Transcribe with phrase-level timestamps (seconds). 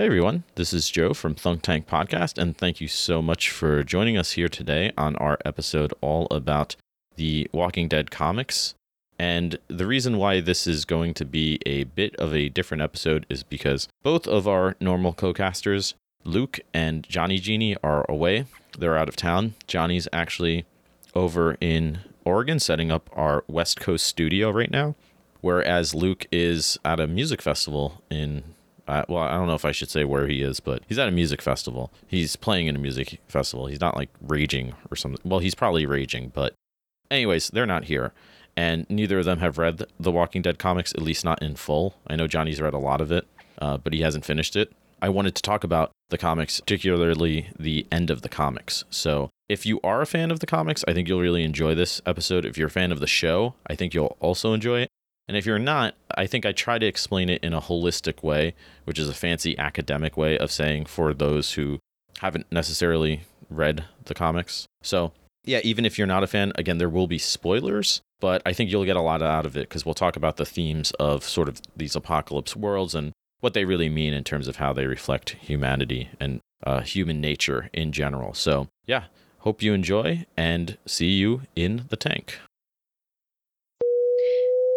[0.00, 3.82] Hey everyone, this is Joe from Thunk Tank Podcast, and thank you so much for
[3.82, 6.76] joining us here today on our episode all about
[7.16, 8.76] the Walking Dead comics.
[9.18, 13.26] And the reason why this is going to be a bit of a different episode
[13.28, 18.44] is because both of our normal co casters, Luke and Johnny Genie, are away.
[18.78, 19.54] They're out of town.
[19.66, 20.64] Johnny's actually
[21.16, 24.94] over in Oregon setting up our West Coast studio right now,
[25.40, 28.44] whereas Luke is at a music festival in
[28.88, 31.08] uh, well, I don't know if I should say where he is, but he's at
[31.08, 31.92] a music festival.
[32.06, 33.66] He's playing in a music festival.
[33.66, 35.20] He's not like raging or something.
[35.28, 36.54] Well, he's probably raging, but
[37.10, 38.12] anyways, they're not here.
[38.56, 41.94] And neither of them have read the Walking Dead comics, at least not in full.
[42.06, 43.28] I know Johnny's read a lot of it,
[43.60, 44.72] uh, but he hasn't finished it.
[45.00, 48.84] I wanted to talk about the comics, particularly the end of the comics.
[48.90, 52.02] So, if you are a fan of the comics, I think you'll really enjoy this
[52.04, 52.44] episode.
[52.44, 54.88] If you're a fan of the show, I think you'll also enjoy it.
[55.28, 58.54] And if you're not, I think I try to explain it in a holistic way,
[58.84, 61.78] which is a fancy academic way of saying for those who
[62.20, 63.20] haven't necessarily
[63.50, 64.66] read the comics.
[64.82, 65.12] So,
[65.44, 68.70] yeah, even if you're not a fan, again, there will be spoilers, but I think
[68.70, 71.48] you'll get a lot out of it because we'll talk about the themes of sort
[71.48, 75.36] of these apocalypse worlds and what they really mean in terms of how they reflect
[75.40, 78.34] humanity and uh, human nature in general.
[78.34, 79.04] So, yeah,
[79.40, 82.38] hope you enjoy and see you in the tank.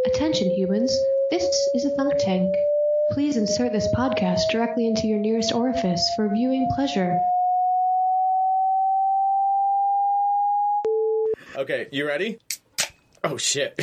[0.08, 0.92] Attention humans,
[1.30, 1.44] this
[1.76, 2.56] is a Thunk Tank.
[3.12, 7.20] Please insert this podcast directly into your nearest orifice for viewing pleasure.
[11.56, 12.40] Okay, you ready?
[13.24, 13.80] Oh shit.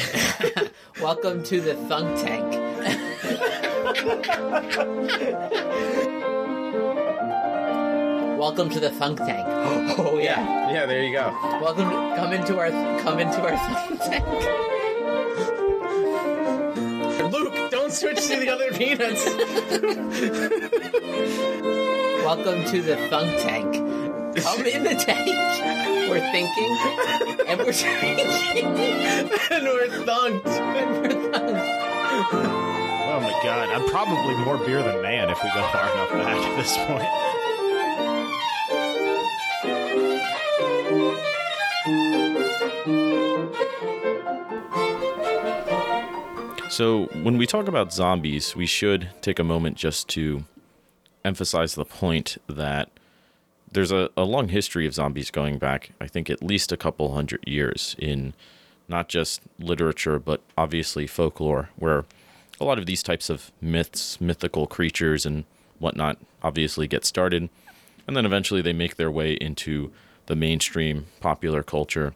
[1.01, 2.53] Welcome to the Thunk Tank.
[8.41, 9.47] Welcome to the Thunk Tank.
[10.01, 10.73] Oh yeah.
[10.73, 11.31] Yeah, there you go.
[11.63, 11.89] Welcome.
[11.89, 12.71] To, come into our
[13.03, 15.59] come into our Thunk Tank.
[17.89, 19.25] Luke, don't switch to the other peanuts.
[22.23, 23.77] Welcome to the Thunk Tank.
[24.47, 25.29] I'm in the tank.
[26.11, 26.77] We're thinking
[27.47, 28.27] and we're changing
[28.61, 30.47] and we're thunked.
[30.47, 31.69] and we're thunked.
[33.11, 36.37] Oh my god, I'm probably more beer than man if we go far enough back
[36.37, 37.38] at this point.
[46.79, 50.45] So, when we talk about zombies, we should take a moment just to
[51.25, 52.89] emphasize the point that
[53.73, 57.13] there's a, a long history of zombies going back, I think, at least a couple
[57.13, 58.33] hundred years in
[58.87, 62.05] not just literature, but obviously folklore, where
[62.61, 65.47] a lot of these types of myths, mythical creatures, and
[65.81, 67.49] whatnot obviously get started.
[68.07, 69.91] And then eventually they make their way into
[70.27, 72.15] the mainstream popular culture,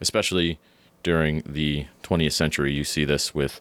[0.00, 0.60] especially
[1.02, 2.72] during the 20th century.
[2.72, 3.60] You see this with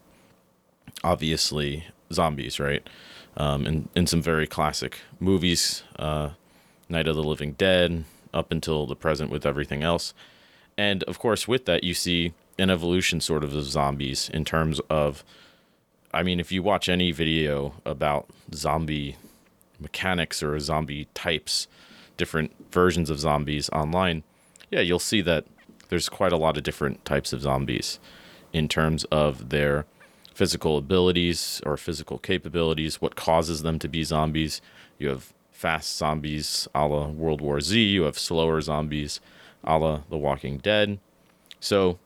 [1.03, 2.87] obviously zombies, right?
[3.35, 6.31] Um, in, in some very classic movies, uh,
[6.89, 10.13] Night of the Living Dead, up until the present with everything else.
[10.77, 14.79] And of course, with that, you see an evolution sort of of zombies in terms
[14.89, 15.23] of,
[16.13, 19.17] I mean, if you watch any video about zombie
[19.79, 21.67] mechanics or zombie types,
[22.17, 24.23] different versions of zombies online,
[24.69, 25.45] yeah, you'll see that
[25.89, 27.99] there's quite a lot of different types of zombies
[28.51, 29.85] in terms of their
[30.33, 34.61] physical abilities or physical capabilities, what causes them to be zombies.
[34.97, 39.19] You have fast zombies a la World War Z, you have slower zombies
[39.63, 40.99] a la The Walking Dead.
[41.59, 41.99] So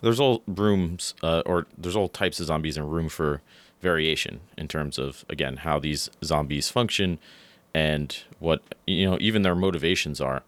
[0.00, 3.42] there's all rooms, uh, or there's all types of zombies and room for
[3.82, 7.18] variation in terms of, again, how these zombies function
[7.74, 10.42] and what, you know, even their motivations are.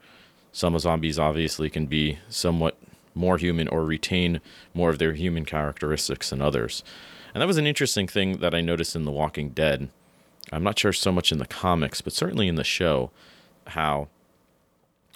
[0.53, 2.77] Some zombies obviously can be somewhat
[3.15, 4.41] more human or retain
[4.75, 6.83] more of their human characteristics than others.
[7.35, 9.89] And that was an interesting thing that I noticed in The Walking Dead.
[10.53, 13.11] I'm not sure so much in the comics, but certainly in the show,
[13.69, 14.09] how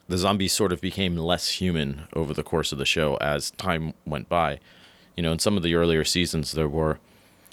[0.09, 3.93] the zombies sort of became less human over the course of the show as time
[4.07, 4.61] went by.
[5.17, 6.99] You know, in some of the earlier seasons, there were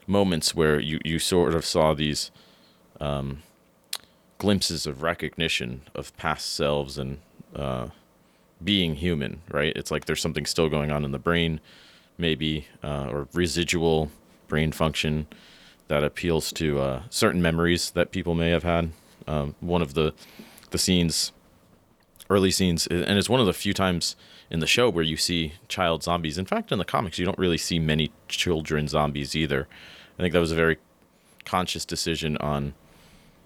[0.05, 2.31] moments where you, you sort of saw these
[3.01, 3.41] um,
[4.37, 7.19] glimpses of recognition of past selves and
[7.55, 7.87] uh,
[8.63, 9.75] being human, right?
[9.75, 11.59] It's like there's something still going on in the brain,
[12.17, 14.11] maybe, uh, or residual
[14.47, 15.27] brain function
[15.87, 18.91] that appeals to uh, certain memories that people may have had.
[19.27, 20.13] Um, one of the
[20.71, 21.31] the scenes,
[22.29, 24.15] early scenes, and it's one of the few times
[24.49, 26.37] in the show where you see child zombies.
[26.37, 29.67] In fact, in the comics, you don't really see many children zombies either.
[30.17, 30.77] I think that was a very
[31.45, 32.73] conscious decision on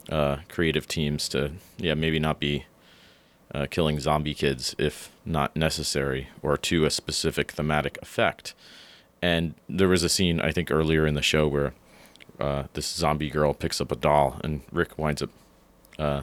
[0.10, 2.66] uh, creative teams to, yeah, maybe not be
[3.58, 8.54] uh, killing zombie kids if not necessary or to a specific thematic effect.
[9.20, 11.74] And there was a scene, I think, earlier in the show where
[12.40, 15.32] uh, this zombie girl picks up a doll and Rick winds up
[15.98, 16.22] uh,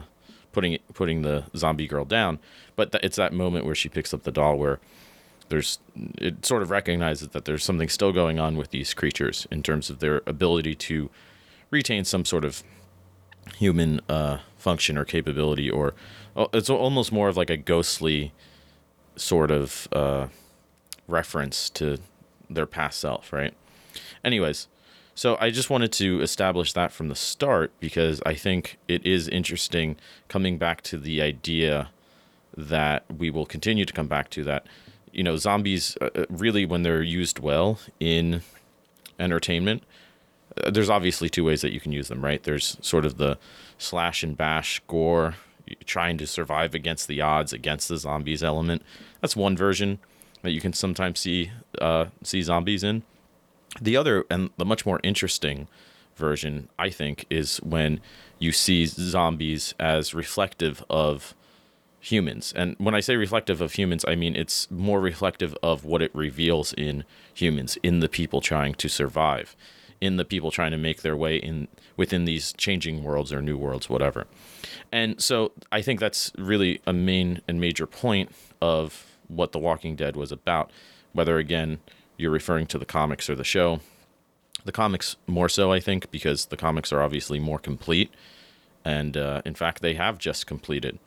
[0.53, 2.39] putting putting the zombie girl down.
[2.77, 4.79] But th- it's that moment where she picks up the doll where
[5.49, 5.79] there's
[6.17, 9.89] it sort of recognizes that there's something still going on with these creatures in terms
[9.89, 11.09] of their ability to
[11.69, 12.63] retain some sort of
[13.57, 15.93] human uh, function or capability, or
[16.53, 18.33] it's almost more of like a ghostly
[19.15, 20.27] sort of uh,
[21.07, 21.97] reference to
[22.49, 23.53] their past self, right?
[24.23, 24.67] Anyways,
[25.13, 29.29] so I just wanted to establish that from the start because I think it is
[29.29, 29.95] interesting
[30.27, 31.89] coming back to the idea
[32.57, 34.65] that we will continue to come back to that
[35.11, 38.41] you know zombies uh, uh really when they're used well in
[39.19, 39.83] entertainment
[40.63, 43.37] uh, there's obviously two ways that you can use them right there's sort of the
[43.77, 45.35] slash and bash gore
[45.85, 48.81] trying to survive against the odds against the zombies element.
[49.21, 49.99] That's one version
[50.41, 51.51] that you can sometimes see
[51.81, 53.03] uh, see zombies in.
[53.81, 55.67] The other and the much more interesting
[56.15, 57.99] version, I think, is when
[58.39, 61.35] you see zombies as reflective of
[61.99, 62.53] humans.
[62.55, 66.11] And when I say reflective of humans, I mean it's more reflective of what it
[66.13, 67.03] reveals in
[67.33, 69.55] humans, in the people trying to survive,
[70.01, 73.57] in the people trying to make their way in within these changing worlds or new
[73.57, 74.27] worlds, whatever.
[74.91, 78.31] And so I think that's really a main and major point
[78.61, 80.71] of what The Walking Dead was about.
[81.13, 81.79] Whether again
[82.17, 83.79] you're referring to the comics or the show.
[84.63, 88.11] The comics more so, I think, because the comics are obviously more complete,
[88.83, 90.97] and uh, in fact, they have just completed.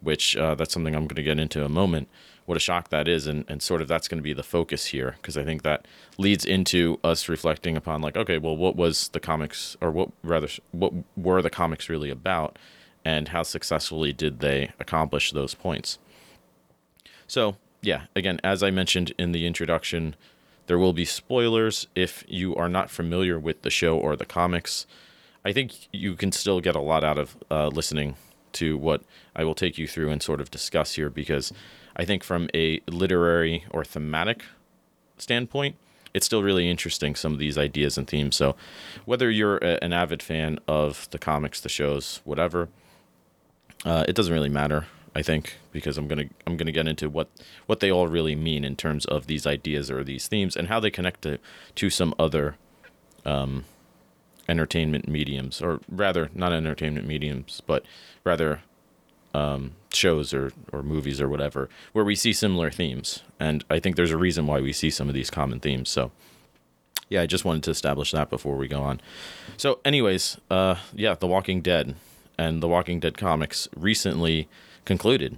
[0.00, 2.08] Which uh, that's something I'm going to get into in a moment.
[2.44, 4.86] What a shock that is, and, and sort of that's going to be the focus
[4.86, 5.86] here, because I think that
[6.18, 10.48] leads into us reflecting upon like, okay, well, what was the comics, or what rather,
[10.72, 12.58] what were the comics really about,
[13.04, 15.98] and how successfully did they accomplish those points?
[17.26, 20.14] So yeah, again, as I mentioned in the introduction,
[20.66, 24.86] there will be spoilers if you are not familiar with the show or the comics.
[25.44, 28.14] I think you can still get a lot out of uh, listening
[28.52, 29.02] to what
[29.34, 31.52] I will take you through and sort of discuss here because
[31.96, 34.44] I think from a literary or thematic
[35.18, 35.76] standpoint,
[36.14, 38.36] it's still really interesting some of these ideas and themes.
[38.36, 38.54] So,
[39.04, 42.68] whether you're a, an avid fan of the comics, the shows, whatever,
[43.84, 44.86] uh, it doesn't really matter.
[45.14, 47.28] I think, because I'm gonna I'm gonna get into what
[47.66, 50.80] what they all really mean in terms of these ideas or these themes and how
[50.80, 51.38] they connect to
[51.74, 52.56] to some other
[53.26, 53.66] um,
[54.48, 57.84] entertainment mediums, or rather, not entertainment mediums, but
[58.24, 58.62] rather
[59.34, 63.22] um, shows or or movies or whatever, where we see similar themes.
[63.38, 65.88] And I think there's a reason why we see some of these common themes.
[65.88, 66.10] So.
[67.08, 68.98] Yeah, I just wanted to establish that before we go on.
[69.58, 71.94] So, anyways, uh, yeah, The Walking Dead
[72.38, 74.48] and The Walking Dead comics recently
[74.86, 75.36] concluded,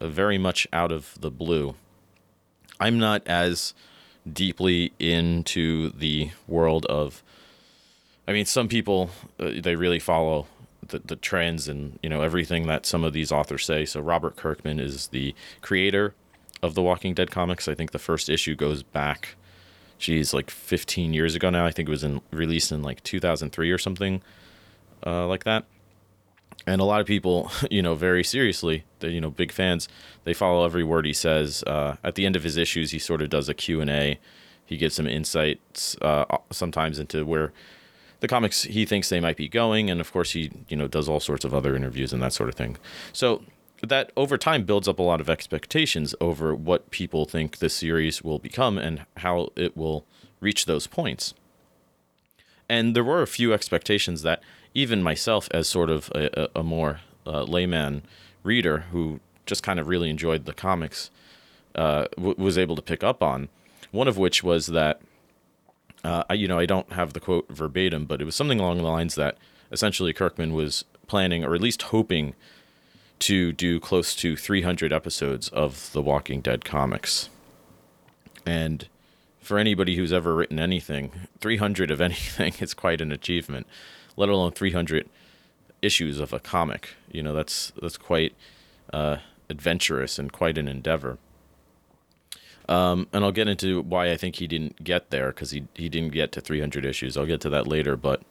[0.00, 1.74] uh, very much out of the blue.
[2.78, 3.74] I'm not as
[4.30, 7.24] deeply into the world of.
[8.28, 9.10] I mean, some people
[9.40, 10.46] uh, they really follow
[10.88, 13.84] the, the trends and you know everything that some of these authors say.
[13.84, 16.14] So Robert Kirkman is the creator
[16.62, 17.68] of the Walking Dead comics.
[17.68, 19.36] I think the first issue goes back,
[19.98, 21.66] geez, like 15 years ago now.
[21.66, 24.22] I think it was in released in like 2003 or something
[25.04, 25.64] uh, like that
[26.66, 29.88] and a lot of people, you know, very seriously, they you know, big fans,
[30.24, 31.62] they follow every word he says.
[31.64, 34.18] Uh, at the end of his issues, he sort of does a Q and A.
[34.64, 37.52] He gives some insights uh, sometimes into where
[38.26, 41.08] the comics he thinks they might be going, and of course, he you know does
[41.08, 42.76] all sorts of other interviews and that sort of thing.
[43.12, 43.42] So
[43.82, 48.24] that over time builds up a lot of expectations over what people think the series
[48.24, 50.04] will become and how it will
[50.40, 51.34] reach those points.
[52.68, 54.42] And there were a few expectations that
[54.74, 58.02] even myself, as sort of a, a more uh, layman
[58.42, 61.10] reader who just kind of really enjoyed the comics,
[61.76, 63.48] uh, w- was able to pick up on.
[63.92, 65.00] One of which was that,
[66.06, 68.78] uh, I, you know, I don't have the quote verbatim, but it was something along
[68.78, 69.36] the lines that
[69.72, 72.34] essentially Kirkman was planning, or at least hoping,
[73.18, 77.30] to do close to 300 episodes of the Walking Dead comics.
[78.44, 78.88] And
[79.40, 83.66] for anybody who's ever written anything, 300 of anything is quite an achievement
[84.16, 85.08] let alone 300
[85.82, 86.94] issues of a comic.
[87.10, 88.34] You know, that's that's quite
[88.92, 91.18] uh, adventurous and quite an endeavor.
[92.68, 95.88] Um, and I'll get into why I think he didn't get there because he he
[95.88, 97.16] didn't get to 300 issues.
[97.16, 98.22] I'll get to that later, but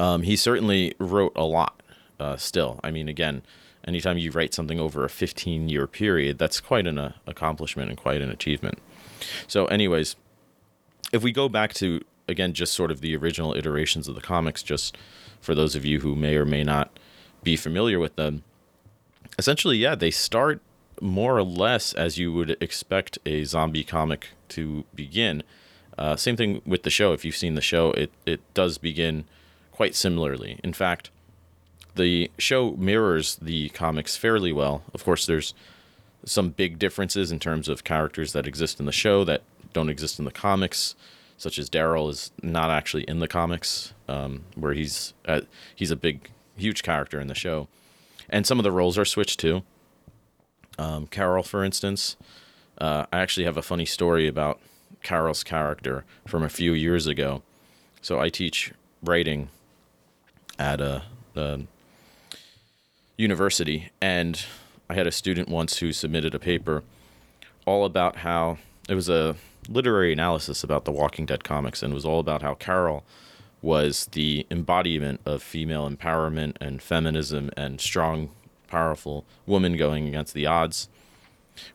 [0.00, 1.82] um, he certainly wrote a lot.
[2.18, 3.42] Uh, still, I mean, again,
[3.86, 7.98] anytime you write something over a 15 year period, that's quite an uh, accomplishment and
[7.98, 8.78] quite an achievement.
[9.46, 10.16] So, anyways,
[11.12, 14.62] if we go back to again, just sort of the original iterations of the comics,
[14.62, 14.96] just
[15.40, 16.98] for those of you who may or may not
[17.42, 18.42] be familiar with them.
[19.38, 20.60] Essentially, yeah, they start
[21.02, 25.42] more or less as you would expect a zombie comic to begin.
[25.98, 27.12] Uh, same thing with the show.
[27.12, 29.24] If you've seen the show, it, it does begin
[29.72, 30.60] quite similarly.
[30.62, 31.10] In fact,
[31.96, 34.82] the show mirrors the comics fairly well.
[34.94, 35.54] Of course, there's
[36.24, 39.42] some big differences in terms of characters that exist in the show that
[39.72, 40.94] don't exist in the comics,
[41.36, 45.40] such as Daryl is not actually in the comics, um, where he's uh,
[45.74, 47.66] he's a big, huge character in the show,
[48.30, 49.62] and some of the roles are switched too.
[50.82, 52.16] Um, Carol, for instance,
[52.78, 54.58] uh, I actually have a funny story about
[55.04, 57.42] Carol's character from a few years ago.
[58.00, 59.48] So I teach writing
[60.58, 61.04] at a,
[61.36, 61.60] a
[63.16, 64.44] university, and
[64.90, 66.82] I had a student once who submitted a paper
[67.64, 68.58] all about how
[68.88, 69.36] it was a
[69.68, 73.04] literary analysis about the Walking Dead comics, and it was all about how Carol
[73.60, 78.30] was the embodiment of female empowerment and feminism and strong,
[78.72, 80.88] powerful woman going against the odds,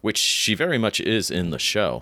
[0.01, 2.01] which she very much is in the show,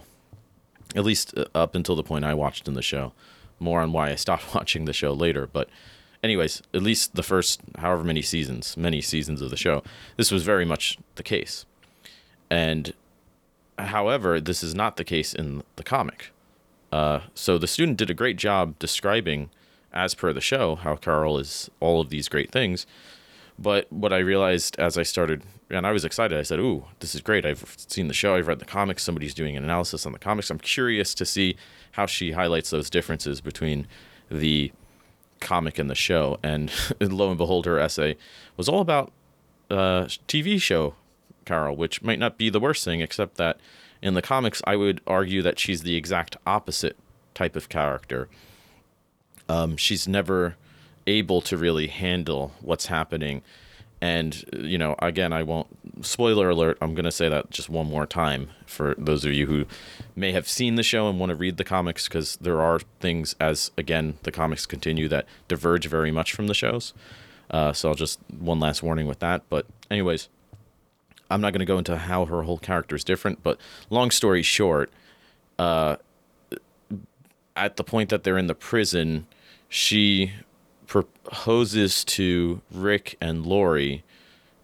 [0.95, 3.11] at least uh, up until the point I watched in the show.
[3.59, 5.69] More on why I stopped watching the show later, but
[6.23, 9.83] anyways, at least the first however many seasons, many seasons of the show,
[10.15, 11.65] this was very much the case.
[12.49, 12.93] And
[13.77, 16.31] however, this is not the case in the comic.
[16.91, 19.49] Uh, so the student did a great job describing,
[19.91, 22.87] as per the show, how Carl is all of these great things.
[23.57, 27.15] But what I realized as I started, and I was excited, I said, Ooh, this
[27.15, 27.45] is great.
[27.45, 30.49] I've seen the show, I've read the comics, somebody's doing an analysis on the comics.
[30.49, 31.55] I'm curious to see
[31.93, 33.87] how she highlights those differences between
[34.29, 34.71] the
[35.39, 36.37] comic and the show.
[36.43, 38.17] And lo and behold, her essay
[38.57, 39.11] was all about
[39.69, 40.95] uh, TV show
[41.45, 43.57] Carol, which might not be the worst thing, except that
[44.01, 46.97] in the comics, I would argue that she's the exact opposite
[47.33, 48.27] type of character.
[49.47, 50.55] Um, she's never
[51.07, 53.41] able to really handle what's happening.
[54.01, 55.67] And, you know, again, I won't,
[56.05, 59.47] spoiler alert, I'm going to say that just one more time for those of you
[59.47, 59.65] who
[60.15, 63.35] may have seen the show and want to read the comics, because there are things,
[63.39, 66.93] as again, the comics continue, that diverge very much from the shows.
[67.49, 69.43] Uh, so I'll just, one last warning with that.
[69.49, 70.27] But, anyways,
[71.31, 73.57] I'm not going to go into how her whole character is different, but
[73.89, 74.91] long story short,
[75.57, 75.95] uh,
[77.55, 79.25] at the point that they're in the prison,
[79.69, 80.33] she
[80.87, 84.03] proposes to Rick and Lori,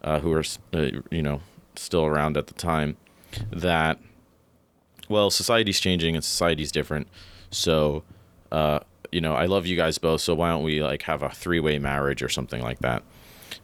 [0.02, 1.40] uh, who are uh, you know
[1.76, 2.96] still around at the time,
[3.50, 3.98] that
[5.08, 7.08] well society's changing and society's different,
[7.50, 8.02] so
[8.50, 11.30] uh, you know I love you guys both, so why don't we like have a
[11.30, 13.02] three way marriage or something like that.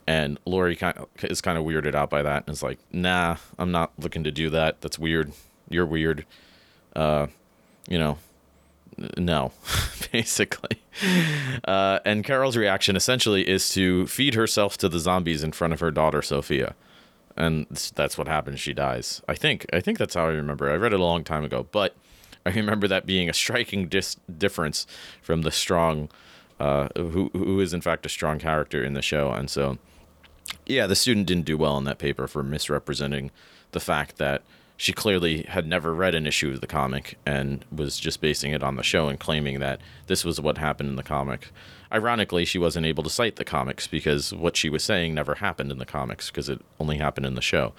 [0.06, 3.36] And Lori kind of is kind of weirded out by that and is like, "Nah,
[3.58, 4.80] I'm not looking to do that.
[4.80, 5.32] That's weird.
[5.68, 6.24] You're weird."
[6.96, 7.26] Uh,
[7.88, 8.18] you know,
[9.16, 9.52] no,
[10.12, 10.82] basically.
[11.64, 15.80] Uh, and Carol's reaction essentially is to feed herself to the zombies in front of
[15.80, 16.74] her daughter Sophia,
[17.36, 18.60] and that's what happens.
[18.60, 19.22] She dies.
[19.28, 19.66] I think.
[19.72, 20.70] I think that's how I remember.
[20.70, 21.94] I read it a long time ago, but
[22.44, 24.86] I remember that being a striking dis- difference
[25.22, 26.08] from the strong,
[26.58, 29.78] uh, who who is in fact a strong character in the show, and so
[30.66, 33.30] yeah, the student didn't do well in that paper for misrepresenting
[33.72, 34.42] the fact that
[34.80, 38.62] she clearly had never read an issue of the comic and was just basing it
[38.62, 41.50] on the show and claiming that this was what happened in the comic.
[41.92, 45.72] Ironically, she wasn't able to cite the comics because what she was saying never happened
[45.72, 47.72] in the comics because it only happened in the show.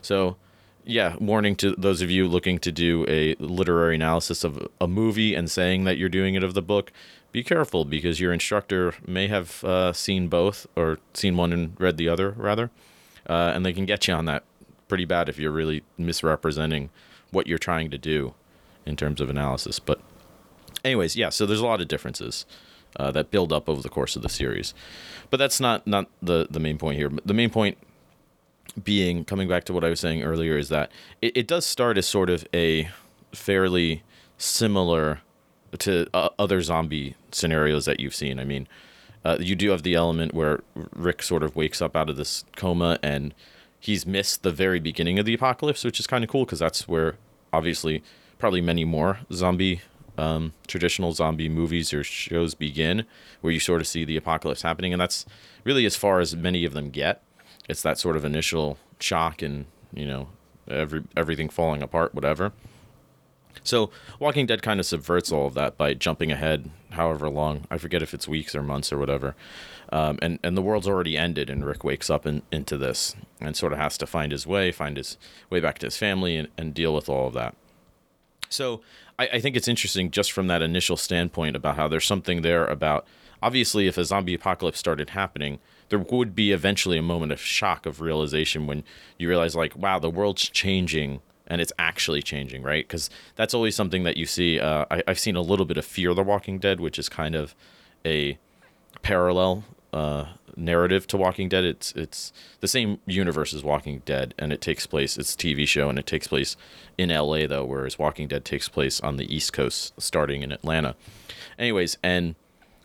[0.00, 0.36] So,
[0.82, 5.34] yeah, warning to those of you looking to do a literary analysis of a movie
[5.34, 6.90] and saying that you're doing it of the book,
[7.32, 11.98] be careful because your instructor may have uh, seen both or seen one and read
[11.98, 12.70] the other, rather,
[13.28, 14.42] uh, and they can get you on that
[14.88, 16.90] pretty bad if you're really misrepresenting
[17.30, 18.34] what you're trying to do
[18.84, 19.78] in terms of analysis.
[19.78, 20.00] But,
[20.84, 22.46] anyways, yeah, so there's a lot of differences.
[22.98, 24.72] Uh, that build up over the course of the series,
[25.28, 27.10] but that's not not the the main point here.
[27.26, 27.76] The main point
[28.82, 30.90] being coming back to what I was saying earlier is that
[31.20, 32.88] it, it does start as sort of a
[33.32, 34.02] fairly
[34.38, 35.20] similar
[35.78, 38.40] to uh, other zombie scenarios that you've seen.
[38.40, 38.66] I mean,
[39.26, 40.62] uh, you do have the element where
[40.94, 43.34] Rick sort of wakes up out of this coma and
[43.80, 46.88] he's missed the very beginning of the apocalypse, which is kind of cool because that's
[46.88, 47.16] where
[47.52, 48.02] obviously
[48.38, 49.80] probably many more zombie
[50.18, 53.04] um, traditional zombie movies or shows begin,
[53.40, 55.26] where you sort of see the apocalypse happening, and that's
[55.64, 57.22] really as far as many of them get.
[57.68, 60.28] It's that sort of initial shock and you know
[60.68, 62.52] every everything falling apart, whatever.
[63.62, 67.66] So Walking Dead kind of subverts all of that by jumping ahead however long.
[67.70, 69.34] I forget if it's weeks or months or whatever.
[69.90, 73.56] Um, and, and the world's already ended, and Rick wakes up in, into this and
[73.56, 75.16] sort of has to find his way, find his
[75.48, 77.54] way back to his family, and, and deal with all of that.
[78.48, 78.80] So
[79.18, 82.66] I, I think it's interesting just from that initial standpoint about how there's something there
[82.66, 83.06] about
[83.42, 85.58] obviously, if a zombie apocalypse started happening,
[85.88, 88.82] there would be eventually a moment of shock of realization when
[89.18, 92.86] you realize, like, wow, the world's changing and it's actually changing, right?
[92.86, 94.58] Because that's always something that you see.
[94.60, 97.34] Uh, I, have seen a little bit of Fear the Walking Dead, which is kind
[97.34, 97.54] of
[98.04, 98.38] a
[99.02, 100.26] parallel uh,
[100.56, 101.64] narrative to Walking Dead.
[101.64, 105.16] It's it's the same universe as Walking Dead, and it takes place.
[105.16, 106.56] It's a TV show, and it takes place
[106.98, 107.46] in L.A.
[107.46, 110.96] though, whereas Walking Dead takes place on the East Coast, starting in Atlanta.
[111.58, 112.34] Anyways, and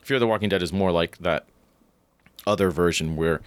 [0.02, 1.46] Fear the Walking Dead is more like that
[2.48, 3.42] other version where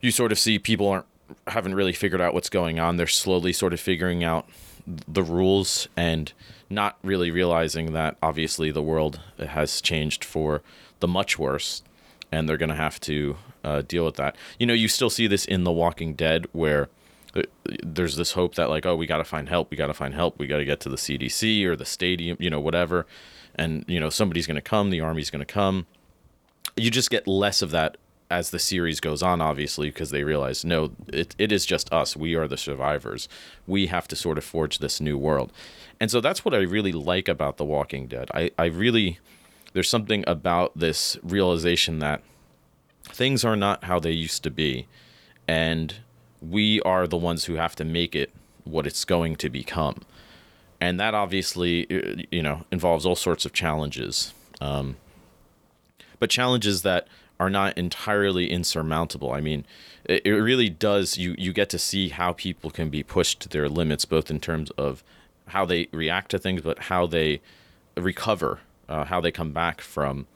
[0.00, 1.06] you sort of see people aren't
[1.46, 2.96] haven't really figured out what's going on.
[2.96, 4.48] They're slowly sort of figuring out
[4.86, 6.32] the rules and
[6.68, 10.62] not really realizing that obviously the world has changed for
[11.00, 11.82] the much worse
[12.30, 14.36] and they're going to have to uh, deal with that.
[14.58, 16.88] You know, you still see this in The Walking Dead where
[17.34, 17.42] uh,
[17.82, 20.14] there's this hope that like oh we got to find help we got to find
[20.14, 23.06] help we got to get to the cdc or the stadium you know whatever
[23.56, 25.86] and you know somebody's going to come the army's going to come
[26.76, 27.96] you just get less of that
[28.34, 32.16] as the series goes on obviously because they realize no it, it is just us.
[32.16, 33.28] We are the survivors.
[33.64, 35.52] We have to sort of forge this new world.
[36.00, 38.28] And so that's what i really like about the walking dead.
[38.34, 39.20] I, I really
[39.72, 42.22] there's something about this realization that
[43.04, 44.88] things are not how they used to be
[45.46, 45.94] and
[46.40, 48.30] we are the ones who have to make it
[48.64, 50.00] what it's going to become.
[50.80, 54.34] And that obviously uh, you know involves all sorts of challenges.
[54.60, 54.96] Um,
[56.18, 57.06] but challenges that
[57.40, 59.64] are not entirely insurmountable i mean
[60.04, 63.48] it, it really does you you get to see how people can be pushed to
[63.48, 65.02] their limits both in terms of
[65.48, 67.40] how they react to things but how they
[67.96, 70.26] recover uh, how they come back from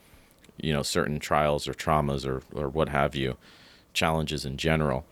[0.56, 3.36] you know certain trials or traumas or or what have you
[3.92, 5.04] challenges in general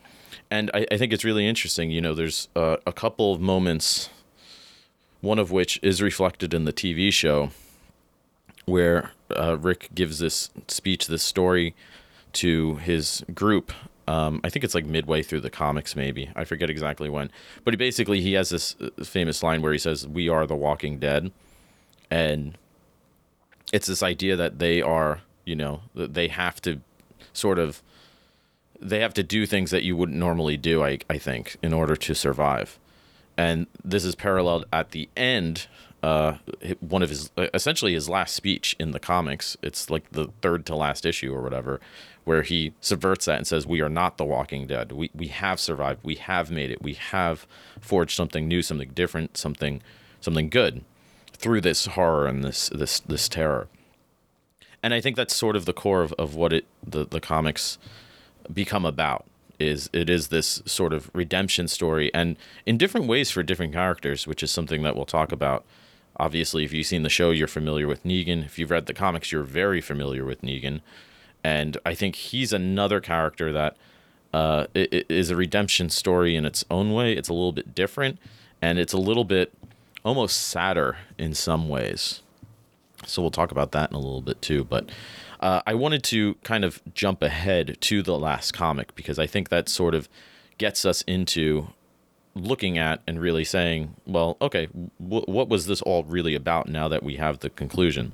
[0.50, 1.90] and I, I think it's really interesting.
[1.90, 4.10] You know, there's uh, a couple of moments,
[5.20, 7.50] one of which is reflected in the TV show,
[8.64, 11.74] where uh, Rick gives this speech, this story
[12.34, 13.72] to his group.
[14.08, 17.30] Um, I think it's like midway through the comics, maybe I forget exactly when.
[17.64, 20.54] But he basically he has this uh, famous line where he says, "We are the
[20.54, 21.32] Walking Dead,"
[22.10, 22.56] and
[23.72, 26.80] it's this idea that they are, you know, they have to
[27.32, 27.82] sort of
[28.80, 31.96] they have to do things that you wouldn't normally do, I, I think, in order
[31.96, 32.78] to survive.
[33.36, 35.66] And this is paralleled at the end,
[36.06, 36.38] uh,
[36.78, 39.56] one of his, essentially his last speech in the comics.
[39.60, 41.80] It's like the third to last issue or whatever,
[42.22, 44.92] where he subverts that and says, We are not the walking dead.
[44.92, 45.98] We, we have survived.
[46.04, 46.80] We have made it.
[46.80, 47.44] We have
[47.80, 49.82] forged something new, something different, something,
[50.20, 50.84] something good
[51.32, 53.66] through this horror and this, this, this terror.
[54.84, 57.78] And I think that's sort of the core of, of what it, the, the comics,
[58.52, 59.24] become about
[59.58, 64.26] is it is this sort of redemption story and in different ways for different characters
[64.26, 65.64] which is something that we'll talk about
[66.18, 68.44] obviously if you've seen the show you're familiar with negan.
[68.44, 70.80] If you've read the comics you're very familiar with negan.
[71.44, 73.76] And i think he's another character that
[74.32, 77.14] uh, is a redemption story in its own way.
[77.14, 78.18] It's a little bit different
[78.60, 79.52] and it's a little bit
[80.04, 82.22] almost sadder in some ways.
[83.06, 84.64] So we'll talk about that in a little bit too.
[84.64, 84.90] But
[85.40, 89.48] uh, I wanted to kind of jump ahead to the last comic because I think
[89.48, 90.08] that sort of
[90.58, 91.68] gets us into
[92.36, 94.68] looking at and really saying, well, okay,
[95.02, 98.12] w- what was this all really about now that we have the conclusion?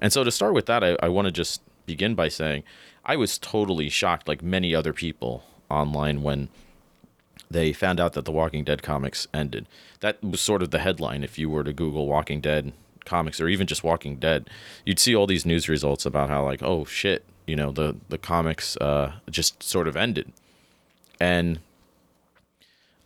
[0.00, 2.64] And so to start with that, I, I want to just begin by saying
[3.04, 6.48] I was totally shocked, like many other people online, when
[7.50, 9.66] they found out that the Walking Dead comics ended.
[10.00, 12.72] That was sort of the headline if you were to Google Walking Dead
[13.04, 14.48] comics or even just Walking Dead,
[14.84, 18.18] you'd see all these news results about how like, oh shit, you know, the the
[18.18, 20.32] comics uh, just sort of ended,
[21.20, 21.60] and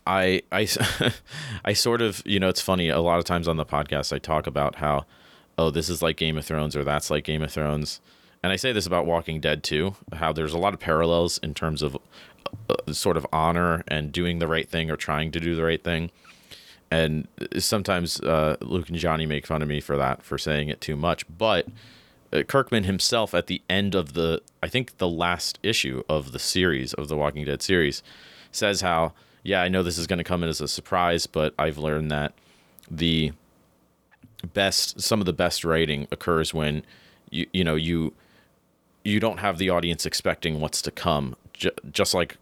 [0.05, 0.67] I I
[1.65, 4.19] I sort of you know it's funny a lot of times on the podcast I
[4.19, 5.05] talk about how
[5.57, 8.01] oh this is like Game of Thrones or that's like Game of Thrones.
[8.41, 11.53] And I say this about Walking Dead too, how there's a lot of parallels in
[11.53, 11.97] terms of
[12.69, 15.83] uh, sort of honor and doing the right thing or trying to do the right
[15.83, 16.09] thing
[16.91, 20.81] and sometimes uh, Luke and Johnny make fun of me for that for saying it
[20.81, 21.25] too much.
[21.29, 21.67] But
[22.33, 26.39] uh, Kirkman himself, at the end of the, I think the last issue of the
[26.39, 28.01] series of the Walking Dead series,
[28.51, 29.13] says how,
[29.49, 32.11] yeah, I know this is going to come in as a surprise, but I've learned
[32.11, 32.33] that
[32.89, 33.31] the
[34.53, 36.83] best, some of the best writing occurs when
[37.31, 38.13] you, you know, you,
[39.03, 41.35] you don't have the audience expecting what's to come,
[41.91, 42.37] just like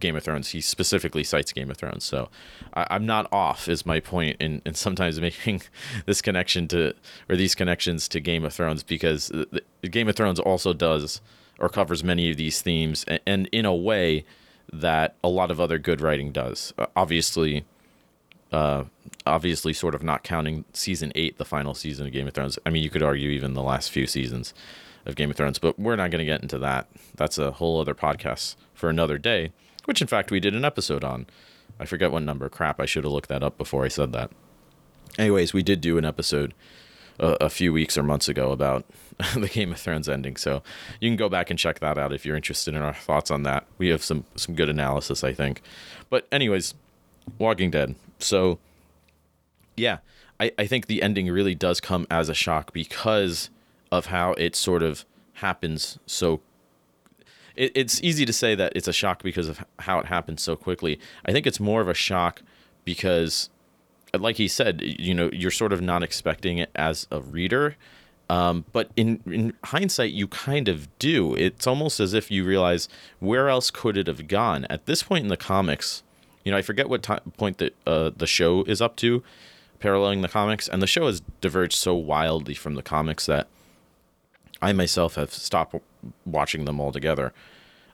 [0.00, 0.48] Game of Thrones.
[0.48, 2.04] He specifically cites Game of Thrones.
[2.04, 2.30] So
[2.72, 5.60] I, am not off, is my point in, in sometimes making
[6.06, 6.94] this connection to,
[7.28, 11.20] or these connections to Game of Thrones, because the, the Game of Thrones also does
[11.58, 14.24] or covers many of these themes, and, and, in a way
[14.72, 16.72] that a lot of other good writing does.
[16.78, 17.64] Uh, obviously,
[18.52, 18.84] uh,
[19.26, 22.58] obviously, sort of not counting season eight, the final season of Game of Thrones.
[22.66, 24.54] I mean, you could argue even the last few seasons
[25.06, 26.88] of Game of Thrones, but we're not going to get into that.
[27.16, 29.52] That's a whole other podcast for another day
[29.88, 31.24] which in fact we did an episode on.
[31.80, 32.50] I forget what number.
[32.50, 34.30] Crap, I should have looked that up before I said that.
[35.18, 36.52] Anyways, we did do an episode
[37.18, 38.84] a, few weeks or months ago about
[39.34, 40.36] the Game of Thrones ending.
[40.36, 40.62] So
[41.00, 43.42] you can go back and check that out if you're interested in our thoughts on
[43.44, 43.66] that.
[43.78, 45.62] We have some some good analysis, I think.
[46.10, 46.74] But anyways,
[47.38, 47.94] Walking Dead.
[48.18, 48.58] So
[49.76, 49.98] yeah,
[50.40, 53.50] I, I think the ending really does come as a shock because
[53.90, 55.04] of how it sort of
[55.34, 56.40] happens so
[57.58, 60.56] it, it's easy to say that it's a shock because of how it happens so
[60.56, 60.98] quickly.
[61.26, 62.42] I think it's more of a shock
[62.84, 63.50] because
[64.14, 67.76] like he said, you know, you're sort of not expecting it as a reader.
[68.30, 71.34] Um, but in, in hindsight, you kind of do.
[71.34, 72.88] It's almost as if you realize
[73.20, 76.02] where else could it have gone at this point in the comics.
[76.44, 79.22] You know, I forget what time, point that uh, the show is up to,
[79.80, 83.48] paralleling the comics, and the show has diverged so wildly from the comics that
[84.60, 85.74] I myself have stopped
[86.26, 87.32] watching them altogether.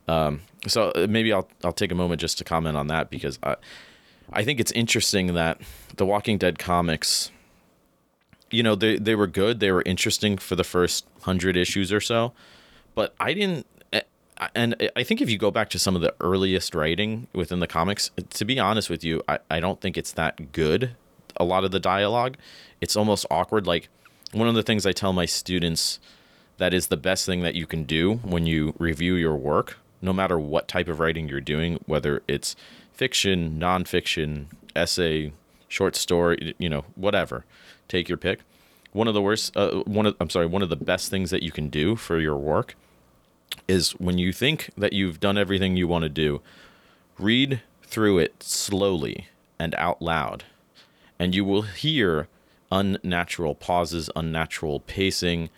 [0.08, 3.38] Um, so uh, maybe I'll I'll take a moment just to comment on that because
[3.42, 3.56] I
[4.32, 5.60] I think it's interesting that
[5.96, 7.30] the Walking Dead comics,
[8.50, 12.00] you know, they they were good, they were interesting for the first hundred issues or
[12.00, 12.32] so,
[12.94, 13.66] but I didn't.
[13.92, 14.00] Eh,
[14.54, 17.66] and I think if you go back to some of the earliest writing within the
[17.66, 20.96] comics, to be honest with you, I, I don't think it's that good.
[21.36, 22.36] A lot of the dialogue,
[22.80, 23.66] it's almost awkward.
[23.66, 23.88] Like
[24.32, 26.00] one of the things I tell my students
[26.58, 30.12] that is the best thing that you can do when you review your work, no
[30.12, 32.54] matter what type of writing you're doing, whether it's
[32.94, 35.32] fiction, nonfiction, essay,
[35.68, 37.44] short story, you know, whatever.
[37.88, 38.40] Take your pick.
[38.92, 41.42] One of the worst, uh, one of, I'm sorry, one of the best things that
[41.42, 42.76] you can do for your work
[43.66, 46.40] is when you think that you've done everything you want to do,
[47.18, 49.28] read through it slowly
[49.58, 50.44] and out loud,
[51.18, 52.28] and you will hear
[52.70, 55.50] unnatural pauses, unnatural pacing,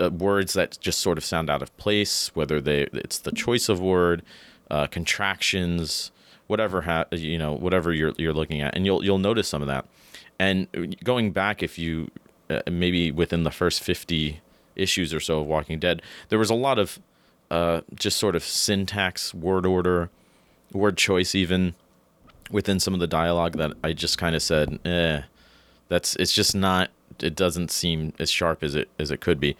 [0.00, 3.68] uh, words that just sort of sound out of place, whether they it's the choice
[3.68, 4.22] of word,
[4.70, 6.10] uh, contractions,
[6.48, 9.68] whatever ha- you know, whatever you're you're looking at, and you'll you'll notice some of
[9.68, 9.86] that.
[10.40, 12.10] And going back, if you
[12.50, 14.40] uh, maybe within the first fifty
[14.74, 16.98] issues or so of Walking Dead, there was a lot of
[17.50, 20.10] uh, just sort of syntax, word order,
[20.72, 21.74] word choice, even
[22.50, 25.22] within some of the dialogue that I just kind of said, eh,
[25.88, 26.90] that's it's just not.
[27.20, 29.56] It doesn't seem as sharp as it as it could be.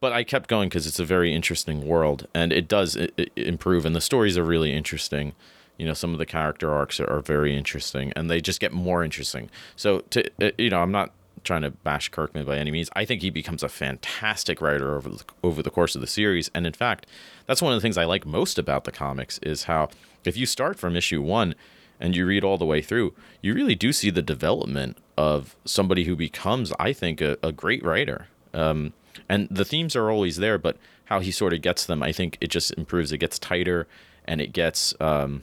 [0.00, 3.32] But I kept going because it's a very interesting world, and it does it, it
[3.36, 5.34] improve, and the stories are really interesting
[5.82, 8.72] you know some of the character arcs are, are very interesting and they just get
[8.72, 9.50] more interesting.
[9.74, 11.10] So to uh, you know i'm not
[11.42, 12.88] trying to bash kirkman by any means.
[12.94, 16.52] I think he becomes a fantastic writer over the, over the course of the series.
[16.54, 17.04] And in fact
[17.48, 19.88] that's one of the things i like most about the comics is how
[20.24, 21.56] if you start from issue one
[21.98, 26.04] and you read all the way through you really do see the development of somebody
[26.04, 28.28] who becomes i think a, a great writer.
[28.54, 28.92] Um,
[29.28, 32.38] and the themes are always there but how he sort of gets them i think
[32.40, 33.10] it just improves.
[33.10, 33.88] It gets tighter
[34.24, 35.42] and it gets um,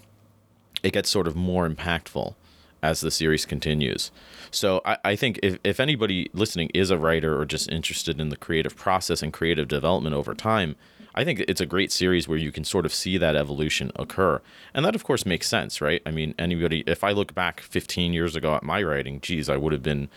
[0.83, 2.35] it gets sort of more impactful
[2.81, 4.11] as the series continues.
[4.51, 8.29] So I, I think if, if anybody listening is a writer or just interested in
[8.29, 10.75] the creative process and creative development over time,
[11.15, 14.41] I think it's a great series where you can sort of see that evolution occur.
[14.73, 16.01] And that, of course, makes sense, right?
[16.05, 19.57] I mean, anybody, if I look back 15 years ago at my writing, geez, I
[19.57, 20.09] would have been,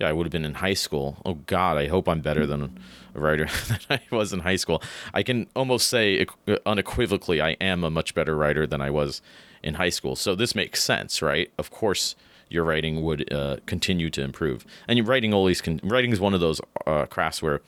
[0.00, 1.18] yeah, I would have been in high school.
[1.24, 2.78] Oh, God, I hope I'm better than
[3.14, 4.82] a writer than I was in high school.
[5.12, 6.26] I can almost say
[6.64, 9.20] unequivocally, I am a much better writer than I was
[9.62, 10.16] in high school.
[10.16, 11.50] So this makes sense, right?
[11.58, 12.16] Of course,
[12.48, 14.64] your writing would uh, continue to improve.
[14.88, 15.80] And writing always can.
[15.84, 17.60] Writing is one of those uh, crafts where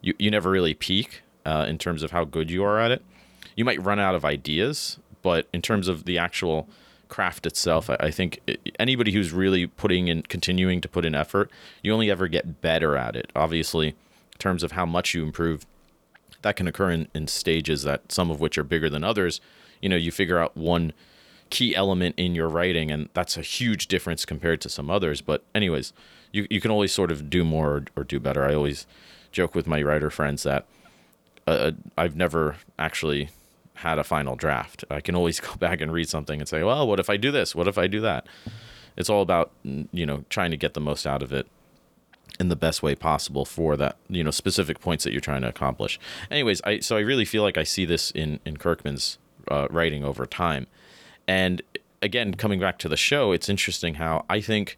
[0.00, 3.02] you you never really peak uh, in terms of how good you are at it.
[3.56, 6.68] You might run out of ideas, but in terms of the actual
[7.12, 8.40] craft itself, I, I think
[8.78, 11.50] anybody who's really putting in, continuing to put in effort,
[11.82, 13.30] you only ever get better at it.
[13.36, 15.66] Obviously, in terms of how much you improve,
[16.40, 19.42] that can occur in, in stages that some of which are bigger than others.
[19.82, 20.94] You know, you figure out one
[21.50, 25.44] key element in your writing and that's a huge difference compared to some others but
[25.54, 25.92] anyways
[26.32, 28.86] you, you can always sort of do more or, or do better i always
[29.32, 30.64] joke with my writer friends that
[31.46, 33.28] uh, i've never actually
[33.82, 34.84] had a final draft.
[34.90, 37.30] I can always go back and read something and say well what if i do
[37.30, 37.54] this?
[37.54, 38.26] What if i do that?
[38.96, 41.46] It's all about you know trying to get the most out of it
[42.40, 45.48] in the best way possible for that you know specific points that you're trying to
[45.48, 46.00] accomplish.
[46.30, 49.18] Anyways i so i really feel like i see this in in kirkman's
[49.50, 50.66] uh, writing over time.
[51.26, 51.62] And
[52.00, 54.76] again, coming back to the show, it's interesting how I think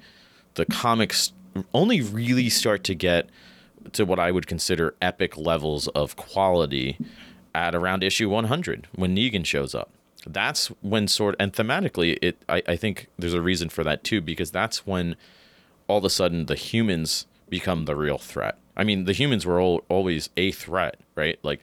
[0.54, 1.32] the comics
[1.72, 3.28] only really start to get
[3.92, 6.98] to what I would consider epic levels of quality
[7.54, 9.90] at around issue 100 when Negan shows up.
[10.26, 14.20] That's when sort and thematically it I, I think there's a reason for that too
[14.20, 15.16] because that's when
[15.86, 18.56] all of a sudden the humans become the real threat.
[18.76, 21.38] I mean, the humans were all, always a threat, right?
[21.42, 21.62] Like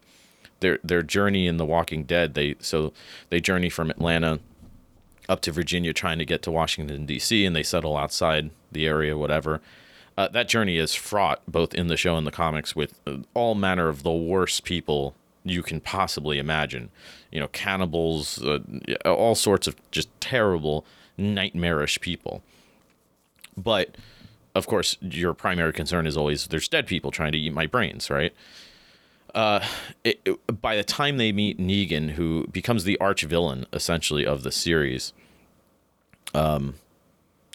[0.60, 2.94] their their journey in The Walking Dead, they so
[3.30, 4.40] they journey from Atlanta
[5.28, 7.46] up to Virginia trying to get to Washington D.C.
[7.46, 9.62] and they settle outside the area, whatever.
[10.18, 13.56] uh, that journey is fraught both in the show and the comics with uh, all
[13.56, 16.90] manner of the worst people you can possibly imagine.
[17.32, 18.60] You know, cannibals, uh,
[19.06, 20.86] all sorts of just terrible,
[21.18, 22.44] nightmarish people.
[23.58, 23.96] But
[24.56, 28.10] of course, your primary concern is always there's dead people trying to eat my brains,
[28.10, 28.34] right?
[29.34, 29.66] Uh,
[30.04, 34.44] it, it, by the time they meet Negan, who becomes the arch villain essentially of
[34.44, 35.14] the series,
[36.34, 36.76] um,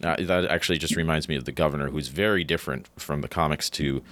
[0.03, 3.68] uh, that actually just reminds me of the governor, who's very different from the comics
[3.70, 4.03] to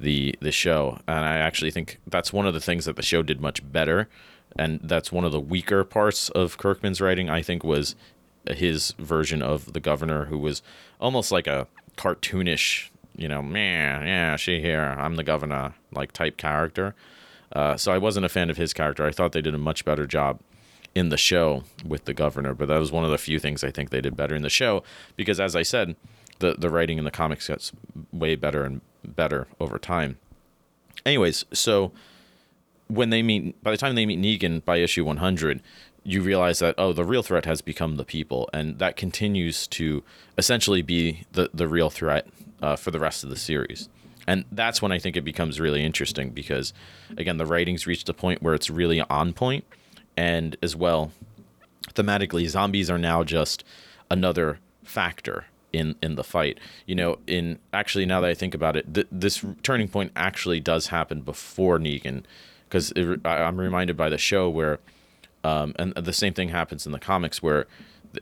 [0.00, 3.22] the the show, and I actually think that's one of the things that the show
[3.22, 4.08] did much better,
[4.56, 7.28] and that's one of the weaker parts of Kirkman's writing.
[7.28, 7.94] I think was
[8.46, 10.62] his version of the governor, who was
[11.00, 16.36] almost like a cartoonish, you know, man, yeah, she here, I'm the governor, like type
[16.36, 16.94] character.
[17.52, 19.06] Uh, so I wasn't a fan of his character.
[19.06, 20.40] I thought they did a much better job
[20.94, 23.70] in the show with the governor, but that was one of the few things I
[23.70, 24.82] think they did better in the show
[25.16, 25.96] because, as I said,
[26.38, 27.72] the the writing in the comics gets
[28.12, 28.80] way better and
[29.14, 30.18] better over time.
[31.04, 31.92] Anyways, so
[32.88, 35.62] when they meet, by the time they meet Negan by issue 100,
[36.04, 40.02] you realize that oh, the real threat has become the people, and that continues to
[40.36, 42.26] essentially be the the real threat
[42.62, 43.88] uh, for the rest of the series.
[44.26, 46.74] And that's when I think it becomes really interesting because,
[47.16, 49.64] again, the writing's reached a point where it's really on point,
[50.16, 51.12] and as well,
[51.94, 53.64] thematically, zombies are now just
[54.10, 56.58] another factor in in the fight.
[56.86, 60.60] You know, in actually now that I think about it, th- this turning point actually
[60.60, 62.24] does happen before Negan,
[62.68, 62.92] because
[63.24, 64.78] I'm reminded by the show where,
[65.44, 67.66] um, and the same thing happens in the comics where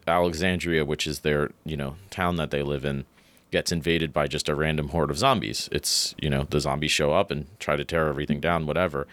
[0.07, 3.05] Alexandria, which is their you know town that they live in,
[3.51, 5.69] gets invaded by just a random horde of zombies.
[5.73, 9.07] It's you know the zombies show up and try to tear everything down, whatever,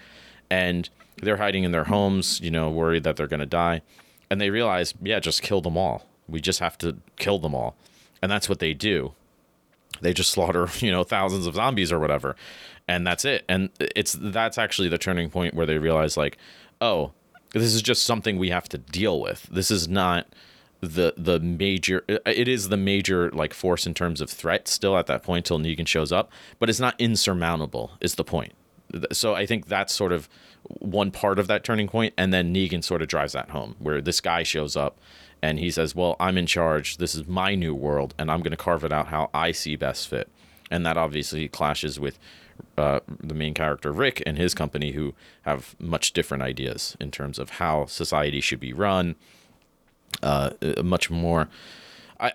[0.50, 0.90] and
[1.22, 3.82] they're hiding in their homes, you know, worried that they're gonna die,
[4.30, 6.08] and they realize, yeah, just kill them all.
[6.28, 7.76] We just have to kill them all
[8.24, 9.12] and that's what they do.
[10.00, 12.38] They just slaughter, you know, thousands of zombies or whatever,
[12.88, 13.44] and that's it.
[13.50, 16.38] And it's that's actually the turning point where they realize, like,
[16.80, 17.12] oh,
[17.52, 19.44] this is just something we have to deal with.
[19.52, 20.28] This is not
[20.80, 25.08] the the major it is the major like force in terms of threat still at
[25.08, 28.54] that point till Negan shows up, but it's not insurmountable is the point.
[29.12, 30.30] So I think that's sort of
[30.80, 34.02] one part of that turning point and then Negan sort of drives that home where
[34.02, 34.98] this guy shows up
[35.44, 36.98] and he says, "Well, I'm in charge.
[36.98, 39.76] This is my new world, and I'm going to carve it out how I see
[39.76, 40.30] best fit."
[40.72, 42.18] And that obviously clashes with
[42.78, 47.38] uh, the main character Rick and his company, who have much different ideas in terms
[47.38, 49.16] of how society should be run.
[50.22, 50.52] Uh,
[50.82, 51.50] much more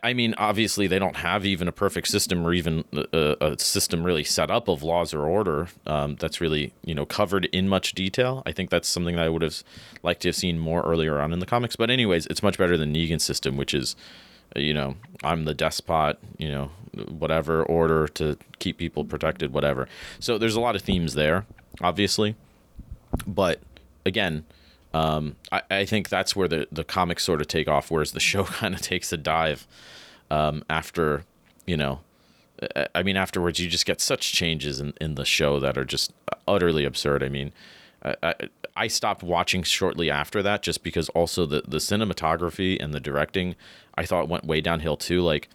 [0.03, 4.03] I, mean, obviously, they don't have even a perfect system or even a, a system
[4.03, 7.95] really set up of laws or order um, that's really you know covered in much
[7.95, 8.43] detail.
[8.45, 9.63] I think that's something that I would have
[10.03, 11.75] liked to have seen more earlier on in the comics.
[11.75, 13.97] But anyways, it's much better than Negan's system, which is
[14.55, 16.71] uh, you know I'm the despot, you know
[17.09, 19.89] whatever order to keep people protected, whatever.
[20.21, 21.47] So there's a lot of themes there,
[21.81, 22.37] obviously,
[23.27, 23.61] but
[24.05, 24.45] again
[24.99, 28.21] um, I, I, think that's where the, the comics sort of take off, whereas the
[28.31, 29.67] show kind of takes a dive
[30.31, 31.25] um, after,
[31.67, 32.01] you know,
[32.95, 36.13] I mean, afterwards, you just get such changes in, in the show that are just
[36.49, 37.23] utterly absurd.
[37.23, 37.53] I mean,
[38.03, 38.35] I,
[38.77, 43.55] I stopped watching shortly after that just because also the, the cinematography and the directing
[43.95, 45.21] I thought went way downhill too.
[45.21, 45.49] Like,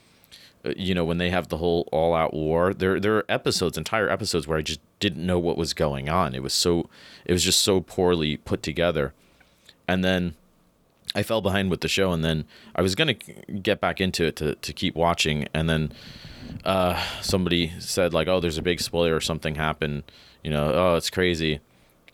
[0.66, 3.78] uh, you know, when they have the whole all out war, there there are episodes,
[3.78, 6.34] entire episodes where I just didn't know what was going on.
[6.34, 6.90] It was so
[7.26, 9.14] it was just so poorly put together
[9.94, 10.34] and then
[11.16, 14.36] I fell behind with the show, and then I was gonna get back into it
[14.38, 15.92] to to keep watching, and then
[16.66, 20.04] uh, somebody said like, "Oh, there's a big spoiler or something happened,"
[20.44, 21.60] you know, "Oh, it's crazy,"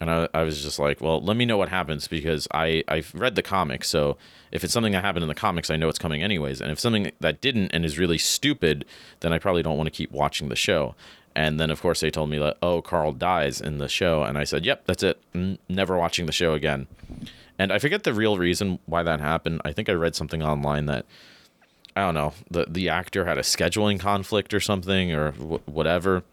[0.01, 3.11] and I, I was just like, "Well, let me know what happens because I I've
[3.15, 4.17] read the comics, so
[4.51, 6.79] if it's something that happened in the comics, I know it's coming anyways, and if
[6.79, 8.83] something that didn't and is really stupid,
[9.21, 10.95] then I probably don't want to keep watching the show."
[11.35, 14.37] And then, of course, they told me that, "Oh, Carl dies in the show," and
[14.37, 15.21] I said, "Yep, that's it.
[15.33, 16.87] N- never watching the show again."
[17.59, 19.61] And I forget the real reason why that happened.
[19.65, 21.05] I think I read something online that
[21.95, 26.23] I don't know the the actor had a scheduling conflict or something or w- whatever.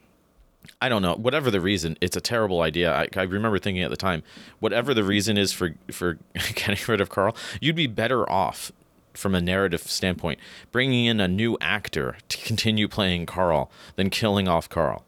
[0.81, 1.15] I don't know.
[1.15, 2.93] Whatever the reason, it's a terrible idea.
[2.93, 4.23] I, I remember thinking at the time,
[4.61, 6.19] whatever the reason is for for
[6.55, 8.71] getting rid of Carl, you'd be better off
[9.13, 10.39] from a narrative standpoint
[10.71, 15.05] bringing in a new actor to continue playing Carl than killing off Carl.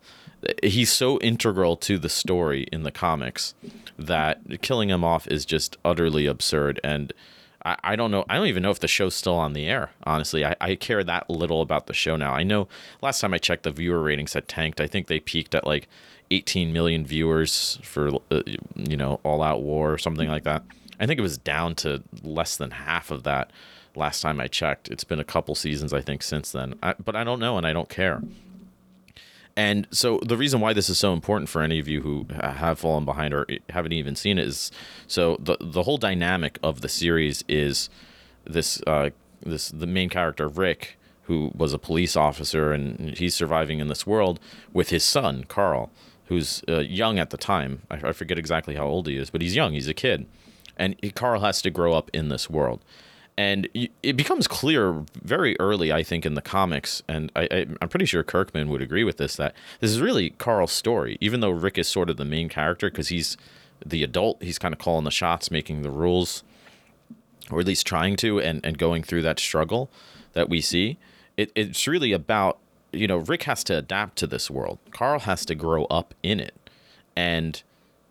[0.62, 3.54] He's so integral to the story in the comics
[3.98, 6.80] that killing him off is just utterly absurd.
[6.84, 7.12] And
[7.64, 8.24] I, I don't know.
[8.28, 9.90] I don't even know if the show's still on the air.
[10.04, 12.32] Honestly, I, I care that little about the show now.
[12.32, 12.68] I know
[13.02, 14.80] last time I checked, the viewer ratings had tanked.
[14.80, 15.88] I think they peaked at like
[16.30, 18.42] 18 million viewers for uh,
[18.76, 20.62] you know All Out War or something like that.
[21.00, 23.50] I think it was down to less than half of that
[23.94, 24.88] last time I checked.
[24.88, 26.74] It's been a couple seasons I think since then.
[26.82, 28.22] I, but I don't know and I don't care.
[29.58, 32.78] And so the reason why this is so important for any of you who have
[32.78, 34.70] fallen behind or haven't even seen it is
[35.08, 37.90] so the the whole dynamic of the series is
[38.44, 39.10] this uh,
[39.42, 44.06] this the main character Rick who was a police officer and he's surviving in this
[44.06, 44.38] world
[44.72, 45.90] with his son Carl
[46.26, 47.82] who's uh, young at the time.
[47.90, 49.72] I, I forget exactly how old he is but he's young.
[49.72, 50.26] He's a kid.
[50.76, 52.84] And he, Carl has to grow up in this world
[53.38, 53.68] and
[54.02, 58.24] it becomes clear very early, I think, in the comics, and I, I'm pretty sure
[58.24, 61.86] Kirkman would agree with this that this is really Carl's story, even though Rick is
[61.86, 63.36] sort of the main character because he's
[63.86, 66.42] the adult, he's kind of calling the shots, making the rules,
[67.48, 69.88] or at least trying to, and, and going through that struggle
[70.32, 70.98] that we see.
[71.36, 72.58] It, it's really about,
[72.92, 76.40] you know, Rick has to adapt to this world, Carl has to grow up in
[76.40, 76.56] it.
[77.14, 77.62] And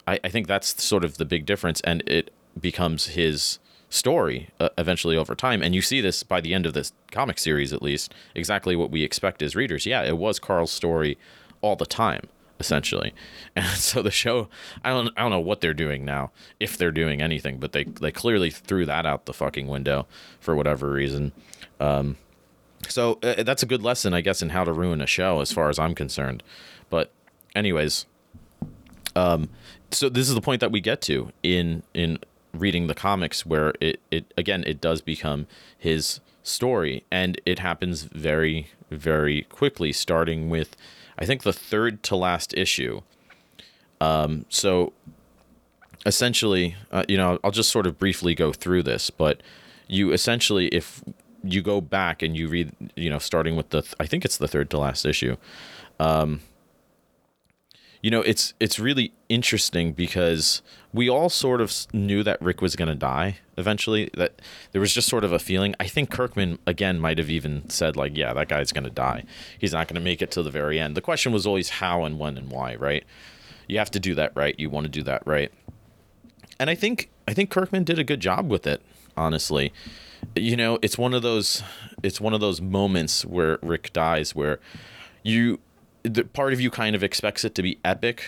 [0.08, 4.70] I, I think that's sort of the big difference, and it becomes his story uh,
[4.78, 5.62] eventually over time.
[5.62, 8.92] And you see this by the end of this comic series at least exactly what
[8.92, 9.86] we expect as readers.
[9.86, 11.18] Yeah it was carl's story
[11.62, 12.28] all the time
[12.60, 13.14] essentially.
[13.56, 14.50] And so the show
[14.84, 17.86] i don't i don't know what they're doing now if they're doing anything but they
[17.86, 20.06] they clearly threw that out the fucking window
[20.40, 21.32] for whatever reason.
[21.80, 22.18] Um
[22.88, 25.52] so uh, that's a good lesson i guess in how to ruin a show as
[25.52, 26.44] far as i'm concerned.
[26.90, 27.12] But
[27.56, 28.06] anyways
[29.16, 29.50] um
[29.92, 32.20] so this is the point that we get to in in
[32.54, 37.04] reading the comics where it, it again it does become his story.
[37.12, 40.78] And it happens very very quickly starting with
[41.20, 43.02] i think the third to last issue.
[44.00, 44.94] Um so
[46.06, 49.42] essentially uh, you know i'll just sort of briefly go through this but
[49.88, 51.04] you essentially if
[51.44, 54.48] you go back and you read you know starting with the i think it's the
[54.48, 55.36] third to last issue
[56.00, 56.40] um
[58.02, 60.62] you know it's it's really interesting because
[60.94, 64.94] we all sort of knew that Rick was going to die eventually that there was
[64.94, 65.76] just sort of a feeling.
[65.80, 69.24] I think Kirkman again might have even said like yeah that guy's going to die.
[69.58, 70.96] He's not going to make it to the very end.
[70.96, 73.04] The question was always how and when and why right?
[73.68, 74.58] You have to do that right.
[74.58, 75.52] You want to do that right.
[76.60, 78.82] And I think I think Kirkman did a good job with it
[79.16, 79.74] honestly.
[80.36, 81.64] You know it's one of those
[82.04, 84.60] it's one of those moments where Rick dies where
[85.24, 85.60] you
[86.10, 88.24] the part of you kind of expects it to be epic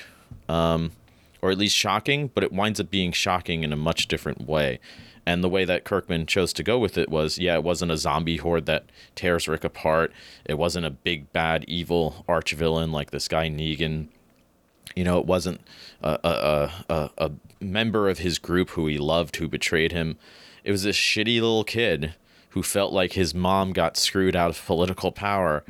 [0.48, 0.92] um,
[1.42, 4.80] or at least shocking but it winds up being shocking in a much different way.
[5.26, 7.98] And the way that kirkman chose to go with it was yeah it wasn't a
[7.98, 10.12] zombie horde that tears rick apart.
[10.46, 14.08] It wasn't a big bad evil arch villain like this guy negan.
[14.96, 15.62] You know it wasn't
[16.02, 20.18] a, a, a, a member of his group who he loved who betrayed him.
[20.63, 22.15] It was this shitty little kid
[22.50, 25.63] who felt like his mom got screwed out of political power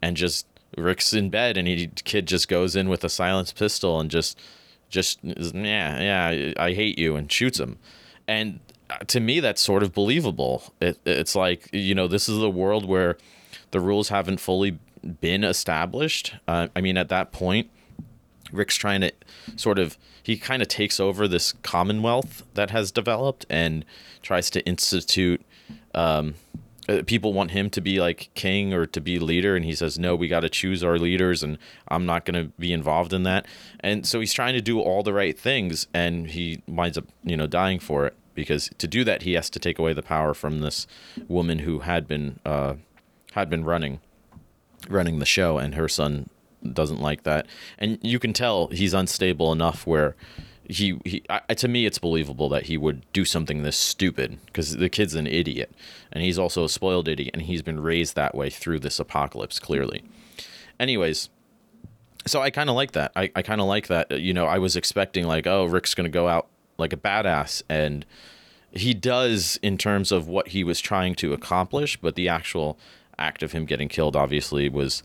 [0.00, 4.00] and just Rick's in bed and he kid just goes in with a silenced pistol
[4.00, 4.38] and just
[4.88, 7.78] just yeah yeah I hate you and shoots him.
[8.26, 10.72] And uh, to me that's sort of believable.
[10.80, 13.18] It, it's like you know this is the world where
[13.70, 14.78] the rules haven't fully
[15.20, 16.34] been established.
[16.48, 17.70] Uh, I mean at that point
[18.50, 19.12] Rick's trying to
[19.56, 23.84] sort of he kind of takes over this commonwealth that has developed and
[24.22, 25.42] tries to institute
[25.94, 26.34] um,
[27.06, 30.16] people want him to be like king or to be leader and he says no
[30.16, 31.56] we got to choose our leaders and
[31.88, 33.46] i'm not going to be involved in that.
[33.80, 37.36] And so he's trying to do all the right things and he winds up you
[37.36, 40.34] know dying for it because to do that he has to take away the power
[40.34, 40.86] from this
[41.28, 42.74] woman who had been uh,
[43.32, 44.00] had been running
[44.88, 46.28] running the show and her son
[46.72, 47.46] doesn't like that.
[47.78, 50.14] And you can tell he's unstable enough where
[50.68, 54.76] he, he I, to me it's believable that he would do something this stupid because
[54.76, 55.72] the kid's an idiot
[56.12, 59.58] and he's also a spoiled idiot and he's been raised that way through this apocalypse
[59.58, 60.04] clearly.
[60.78, 61.28] Anyways
[62.26, 63.12] so i kind of like that.
[63.16, 66.08] I, I kind of like that you know i was expecting like oh rick's gonna
[66.08, 66.48] go out
[66.78, 68.06] like a badass and
[68.72, 72.78] he does in terms of what he was trying to accomplish but the actual
[73.18, 75.02] act of him getting killed obviously was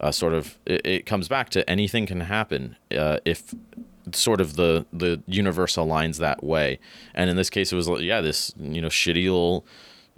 [0.00, 3.54] uh, sort of it, it, comes back to anything can happen uh, if
[4.12, 6.78] sort of the the universe aligns that way
[7.14, 9.64] and in this case it was yeah this you know shitty little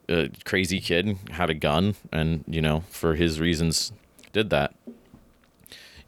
[0.08, 3.92] uh, crazy kid had a gun and you know for his reasons
[4.32, 4.74] did that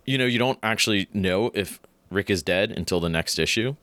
[0.05, 3.74] you know you don't actually know if rick is dead until the next issue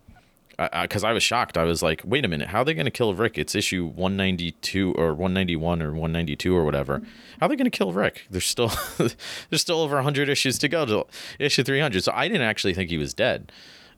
[0.81, 1.55] because I, I, I, was shocked.
[1.55, 3.37] I was like, wait a minute, how are they going to kill Rick?
[3.37, 7.03] It's issue 192 or 191 or 192 or whatever.
[7.39, 8.25] How are they going to kill Rick?
[8.31, 11.05] There's still there's still over 100 issues to go to
[11.37, 12.03] issue 300.
[12.03, 13.51] So I didn't actually think he was dead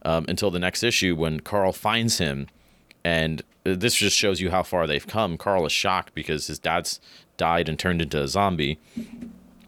[0.04, 2.48] um, until the next issue when Carl finds him.
[3.04, 5.38] And this just shows you how far they've come.
[5.38, 7.00] Carl is shocked because his dad's
[7.38, 8.80] died and turned into a zombie.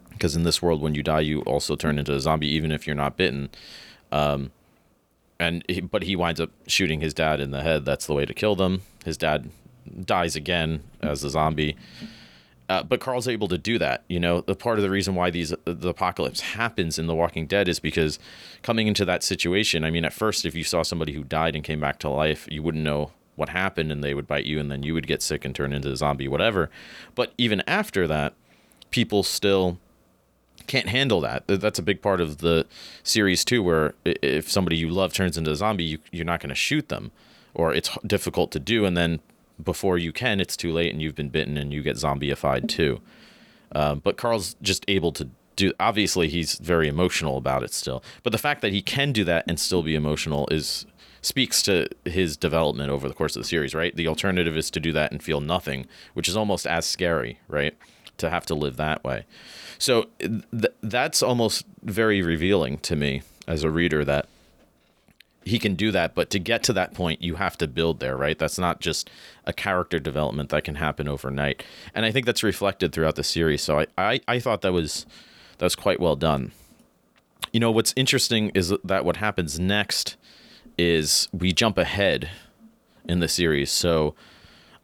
[0.10, 2.86] Because in this world, when you die, you also turn into a zombie, even if
[2.86, 3.50] you're not bitten.
[4.12, 4.52] Um,
[5.40, 7.86] and he, but he winds up shooting his dad in the head.
[7.86, 8.84] That's the way to kill them.
[9.04, 9.50] His dad
[10.06, 11.76] dies again as a zombie.
[12.72, 14.02] Uh, but Carl's able to do that.
[14.08, 17.46] You know, the part of the reason why these the apocalypse happens in The Walking
[17.46, 18.18] Dead is because
[18.64, 19.84] coming into that situation.
[19.84, 22.48] I mean, at first, if you saw somebody who died and came back to life,
[22.50, 25.22] you wouldn't know what happened, and they would bite you, and then you would get
[25.22, 26.70] sick and turn into a zombie, whatever.
[27.14, 28.36] But even after that,
[28.90, 29.78] people still
[30.66, 31.44] can't handle that.
[31.48, 32.66] That's a big part of the
[33.04, 36.56] series too, where if somebody you love turns into a zombie, you, you're not going
[36.56, 37.12] to shoot them,
[37.54, 39.20] or it's difficult to do, and then
[39.64, 43.02] before you can, it's too late and you've been bitten and you get zombieified too.
[43.74, 45.72] Um, but Carl's just able to do.
[45.80, 48.04] Obviously, he's very emotional about it still.
[48.24, 50.86] But the fact that he can do that and still be emotional is
[51.22, 53.76] speaks to his development over the course of the series.
[53.76, 53.96] Right.
[53.96, 57.40] The alternative is to do that and feel nothing, which is almost as scary.
[57.48, 57.78] Right.
[58.18, 59.26] To have to live that way.
[59.78, 64.28] So th- that's almost very revealing to me as a reader that
[65.44, 68.16] he can do that but to get to that point you have to build there
[68.18, 68.38] right?
[68.38, 69.10] That's not just
[69.46, 71.64] a character development that can happen overnight.
[71.94, 73.62] And i think that's reflected throughout the series.
[73.62, 75.06] So i i, I thought that was
[75.58, 76.52] that was quite well done.
[77.52, 80.16] You know what's interesting is that what happens next
[80.78, 82.30] is we jump ahead
[83.06, 83.72] in the series.
[83.72, 84.16] So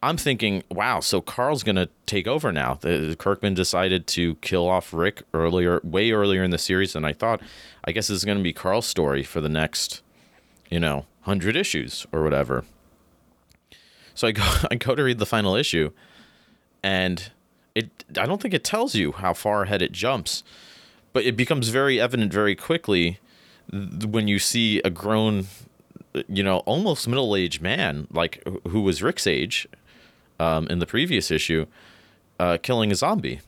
[0.03, 2.79] i'm thinking wow so carl's going to take over now.
[3.17, 7.41] Kirkman decided to kill off rick earlier way earlier in the series than i thought.
[7.83, 10.01] I guess this is going to be carl's story for the next
[10.69, 12.65] you know, 100 issues or whatever.
[14.13, 15.91] So I go I go to read the final issue
[16.83, 17.31] and
[17.75, 20.43] it I don't think it tells you how far ahead it jumps,
[21.13, 23.19] but it becomes very evident very quickly
[23.71, 25.47] when you see a grown
[26.27, 29.67] you know, almost middle-aged man like who was Rick's age
[30.39, 31.67] um, in the previous issue
[32.39, 33.41] uh, killing a zombie.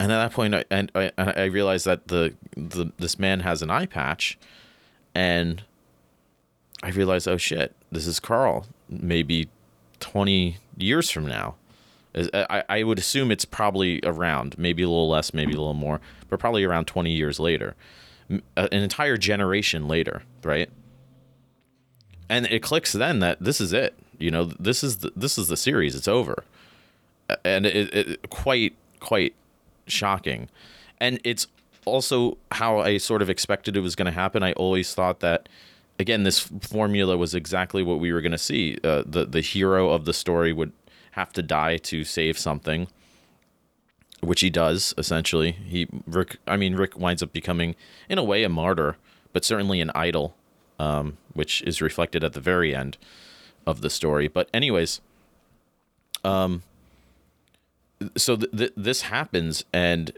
[0.00, 3.62] And at that point, I, and I, I realized that the, the this man has
[3.62, 4.38] an eye patch,
[5.12, 5.64] and
[6.82, 8.66] I realized, oh shit, this is Carl.
[8.88, 9.48] Maybe
[10.00, 11.56] 20 years from now.
[12.14, 16.00] I, I would assume it's probably around, maybe a little less, maybe a little more,
[16.28, 17.76] but probably around 20 years later.
[18.30, 20.68] Uh, an entire generation later, right?
[22.28, 23.94] And it clicks then that this is it.
[24.18, 25.94] You know, this is the, this is the series.
[25.94, 26.44] It's over,
[27.44, 29.34] and it, it quite quite
[29.86, 30.48] shocking,
[31.00, 31.46] and it's
[31.84, 34.42] also how I sort of expected it was going to happen.
[34.42, 35.48] I always thought that
[35.98, 38.78] again, this formula was exactly what we were going to see.
[38.84, 40.72] Uh, the the hero of the story would
[41.12, 42.88] have to die to save something,
[44.20, 45.52] which he does essentially.
[45.52, 47.74] He Rick, I mean, Rick winds up becoming,
[48.08, 48.96] in a way, a martyr,
[49.32, 50.36] but certainly an idol,
[50.78, 52.96] um, which is reflected at the very end
[53.66, 54.28] of the story.
[54.28, 55.00] But anyways,
[56.24, 56.62] um,
[58.16, 60.12] so th- th- this happens and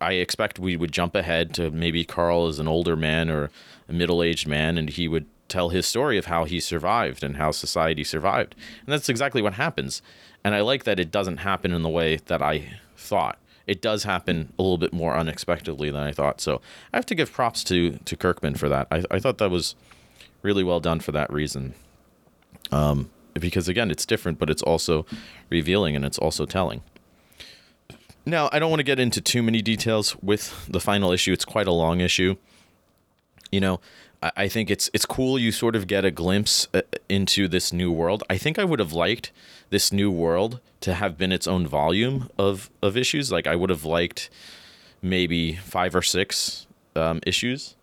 [0.00, 3.50] I expect we would jump ahead to maybe Carl is an older man or
[3.88, 7.36] a middle aged man, and he would tell his story of how he survived and
[7.36, 8.54] how society survived.
[8.84, 10.02] And that's exactly what happens.
[10.42, 13.38] And I like that it doesn't happen in the way that I thought.
[13.66, 16.40] It does happen a little bit more unexpectedly than I thought.
[16.40, 16.60] So
[16.92, 18.86] I have to give props to to Kirkman for that.
[18.90, 19.74] I, I thought that was
[20.42, 21.74] really well done for that reason.
[22.70, 25.06] Um, because again, it's different, but it's also
[25.50, 26.82] revealing and it's also telling.
[28.26, 31.32] Now, I don't want to get into too many details with the final issue.
[31.32, 32.36] It's quite a long issue.
[33.50, 33.80] You know,
[34.22, 37.92] I, think it's it's cool you sort of get a glimpse uh, into this new
[37.92, 38.22] world.
[38.30, 39.30] I think I would have liked
[39.70, 43.30] this new world to have been its own volume of of issues.
[43.30, 44.30] Like I would have liked
[45.02, 46.66] maybe five or six
[46.96, 47.76] um, issues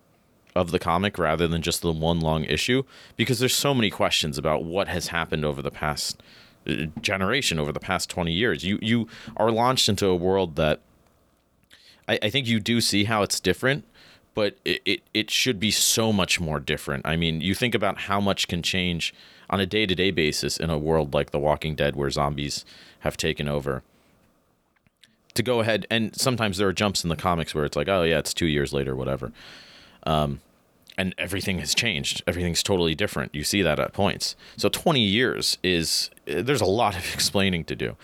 [0.56, 2.84] of the comic rather than just the one long issue
[3.16, 6.22] because there's so many questions about what has happened over the past
[7.02, 8.64] generation over the past 20 years.
[8.64, 9.08] You you
[9.38, 10.80] are launched into a world that
[12.08, 13.86] I, I think you do see how it's different,
[14.34, 17.06] but it, it, it should be so much more different.
[17.06, 19.14] I mean, you think about how much can change
[19.50, 22.66] on a day to day basis in a world like The Walking Dead where zombies
[23.00, 23.84] have taken over.
[25.36, 28.04] To go ahead and sometimes there are jumps in the comics where it's like, oh
[28.04, 29.32] yeah, it's two years later, whatever.
[30.04, 30.42] Um,
[30.98, 32.22] and everything has changed.
[32.28, 33.34] Everything's totally different.
[33.34, 34.36] You see that at points.
[34.58, 37.96] So 20 years is there's a lot of explaining to do.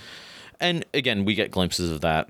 [0.59, 2.29] And again, we get glimpses of that.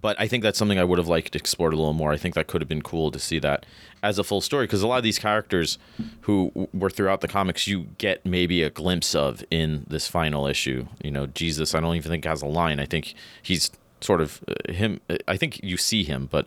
[0.00, 2.12] But I think that's something I would have liked explored a little more.
[2.12, 3.66] I think that could have been cool to see that
[4.02, 5.78] as a full story because a lot of these characters
[6.22, 10.86] who were throughout the comics you get maybe a glimpse of in this final issue.
[11.02, 12.78] You know, Jesus, I don't even think has a line.
[12.78, 13.70] I think he's
[14.00, 16.46] sort of uh, him I think you see him, but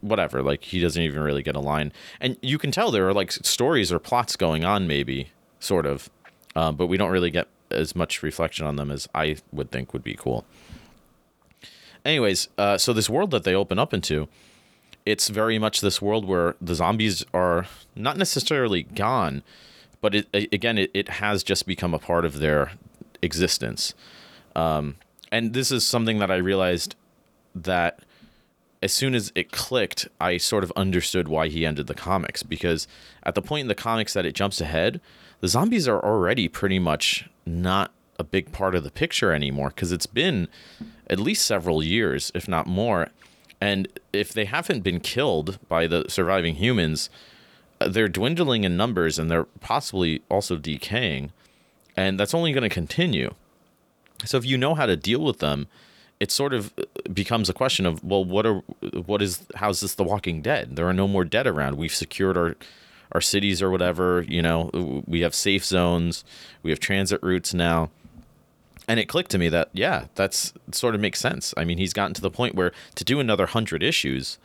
[0.00, 0.42] whatever.
[0.42, 3.32] Like he doesn't even really get a line, and you can tell there are like
[3.32, 6.10] stories or plots going on, maybe sort of,
[6.56, 9.92] um, but we don't really get as much reflection on them as I would think
[9.92, 10.44] would be cool.
[12.04, 14.28] Anyways, uh, so this world that they open up into,
[15.06, 19.42] it's very much this world where the zombies are not necessarily gone,
[20.00, 22.72] but it again it, it has just become a part of their
[23.22, 23.94] existence.
[24.54, 24.96] Um,
[25.32, 26.94] and this is something that I realized
[27.54, 28.00] that
[28.82, 32.86] as soon as it clicked, I sort of understood why he ended the comics because
[33.22, 35.00] at the point in the comics that it jumps ahead,
[35.44, 39.92] the zombies are already pretty much not a big part of the picture anymore because
[39.92, 40.48] it's been
[41.10, 43.08] at least several years, if not more.
[43.60, 47.10] And if they haven't been killed by the surviving humans,
[47.78, 51.30] uh, they're dwindling in numbers and they're possibly also decaying.
[51.94, 53.34] And that's only going to continue.
[54.24, 55.66] So if you know how to deal with them,
[56.20, 58.62] it sort of uh, becomes a question of well what are
[59.04, 62.36] what is how's this the walking dead there are no more dead around we've secured
[62.38, 62.56] our
[63.14, 66.24] our cities or whatever you know we have safe zones
[66.62, 67.90] we have transit routes now.
[68.86, 71.54] And it clicked to me that yeah that's sort of makes sense.
[71.56, 74.38] I mean he's gotten to the point where to do another 100 issues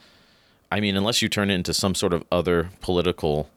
[0.72, 3.50] i mean unless you turn it into some sort of other political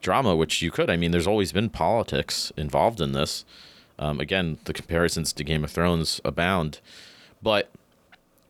[0.00, 3.44] drama which you could i mean there's always been politics involved in this.
[3.98, 6.80] Um, again the comparisons to game of thrones abound.
[7.42, 7.70] But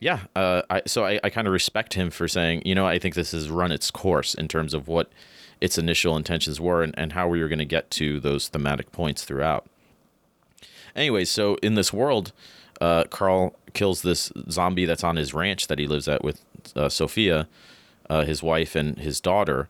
[0.01, 2.99] yeah, uh, I, so I, I kind of respect him for saying, you know, I
[2.99, 5.11] think this has run its course in terms of what
[5.61, 8.93] its initial intentions were and, and how we were going to get to those thematic
[8.93, 9.67] points throughout.
[10.95, 12.33] Anyways, so in this world,
[12.81, 16.43] uh, Carl kills this zombie that's on his ranch that he lives at with
[16.75, 17.49] uh, Sophia,
[18.09, 19.69] uh, his wife, and his daughter.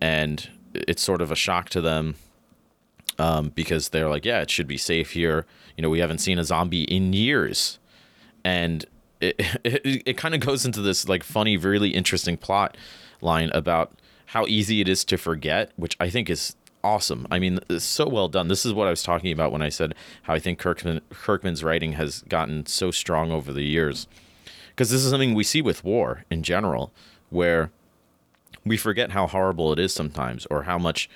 [0.00, 2.16] And it's sort of a shock to them
[3.18, 5.46] um, because they're like, yeah, it should be safe here.
[5.76, 7.78] You know, we haven't seen a zombie in years
[8.44, 8.84] and
[9.20, 12.76] it it, it kind of goes into this like funny, really interesting plot
[13.20, 13.92] line about
[14.26, 17.26] how easy it is to forget, which I think is awesome.
[17.30, 18.48] I mean, so well done.
[18.48, 21.64] This is what I was talking about when I said how I think Kirkman Kirkman's
[21.64, 24.06] writing has gotten so strong over the years.
[24.70, 26.92] Because this is something we see with war in general,
[27.30, 27.70] where
[28.64, 31.08] we forget how horrible it is sometimes, or how much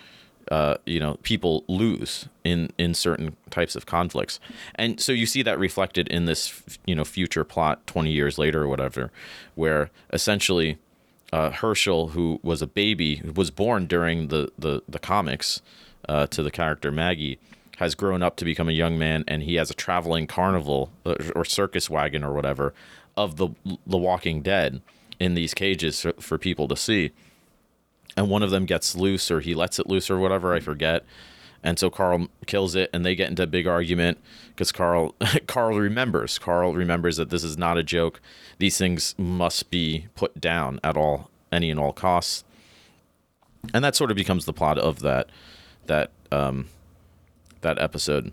[0.50, 4.40] uh, you know people lose in in certain types of conflicts
[4.76, 8.62] and so you see that reflected in this you know future plot 20 years later
[8.62, 9.10] or whatever
[9.56, 10.78] where essentially
[11.32, 15.60] uh, hershel who was a baby was born during the the, the comics
[16.08, 17.38] uh, to the character maggie
[17.78, 21.14] has grown up to become a young man and he has a traveling carnival uh,
[21.34, 22.72] or circus wagon or whatever
[23.16, 23.48] of the
[23.86, 24.80] the walking dead
[25.20, 27.12] in these cages for, for people to see
[28.18, 31.04] and one of them gets loose or he lets it loose or whatever I forget.
[31.62, 35.14] And so Carl kills it, and they get into a big argument because Carl
[35.46, 36.38] Carl remembers.
[36.38, 38.20] Carl remembers that this is not a joke.
[38.58, 42.44] These things must be put down at all, any and all costs.
[43.74, 45.28] And that sort of becomes the plot of that
[45.86, 46.68] that um,
[47.60, 48.32] that episode.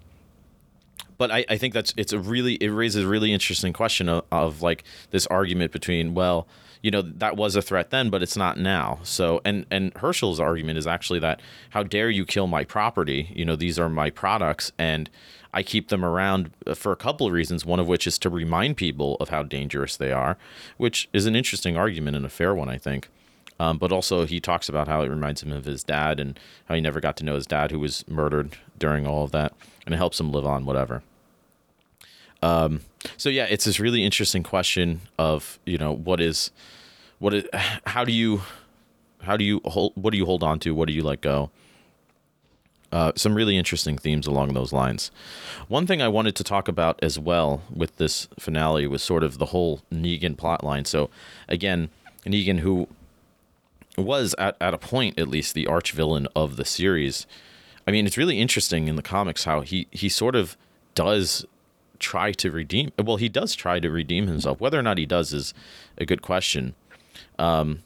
[1.18, 4.26] But I, I think that's it's a really it raises a really interesting question of,
[4.32, 6.48] of like this argument between well
[6.86, 9.00] you know that was a threat then but it's not now.
[9.02, 13.32] So and and hershel's argument is actually that how dare you kill my property?
[13.34, 15.10] You know these are my products and
[15.52, 18.78] i keep them around for a couple of reasons one of which is to remind
[18.78, 20.38] people of how dangerous they are
[20.76, 23.10] which is an interesting argument and a fair one i think.
[23.58, 26.76] Um, but also he talks about how it reminds him of his dad and how
[26.76, 29.54] he never got to know his dad who was murdered during all of that
[29.86, 31.02] and it helps him live on whatever.
[32.44, 32.82] Um,
[33.18, 36.52] so yeah, it's this really interesting question of you know what is
[37.20, 37.34] what
[37.86, 38.42] how do you
[39.22, 41.50] how do you hold what do you hold on to what do you let go
[42.92, 45.12] uh, some really interesting themes along those lines.
[45.68, 49.38] One thing I wanted to talk about as well with this finale was sort of
[49.38, 50.88] the whole Negan plotline.
[50.88, 51.10] So,
[51.50, 51.90] again,
[52.26, 52.88] Negan, who
[53.98, 57.28] was at, at a point at least the arch villain of the series.
[57.88, 60.56] I mean, it's really interesting in the comics how he he sort of
[60.96, 61.46] does
[62.00, 62.92] try to redeem.
[62.98, 64.60] Well, he does try to redeem himself.
[64.60, 65.54] Whether or not he does is
[65.98, 66.76] a good question.
[67.40, 67.84] Um,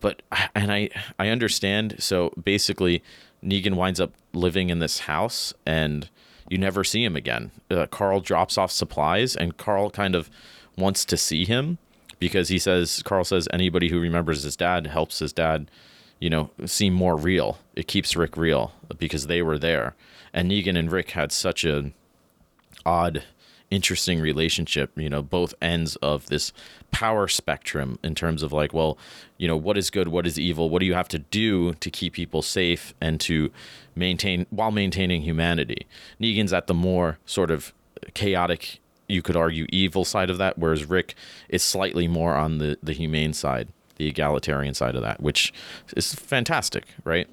[0.00, 0.22] but
[0.54, 1.96] and I I understand.
[1.98, 3.02] So basically,
[3.42, 6.08] Negan winds up living in this house, and
[6.48, 7.50] you never see him again.
[7.70, 10.30] Uh, Carl drops off supplies, and Carl kind of
[10.76, 11.78] wants to see him
[12.18, 15.70] because he says Carl says anybody who remembers his dad helps his dad,
[16.20, 17.58] you know, seem more real.
[17.74, 19.94] It keeps Rick real because they were there,
[20.32, 21.92] and Negan and Rick had such a
[22.86, 23.24] odd
[23.70, 26.52] interesting relationship you know both ends of this
[26.90, 28.96] power spectrum in terms of like well
[29.36, 31.90] you know what is good what is evil what do you have to do to
[31.90, 33.50] keep people safe and to
[33.98, 35.86] maintain while maintaining humanity?
[36.20, 37.74] Negan's at the more sort of
[38.14, 41.14] chaotic you could argue evil side of that whereas rick
[41.48, 45.52] is slightly more on the the humane side the egalitarian side of that which
[45.96, 47.28] is fantastic right?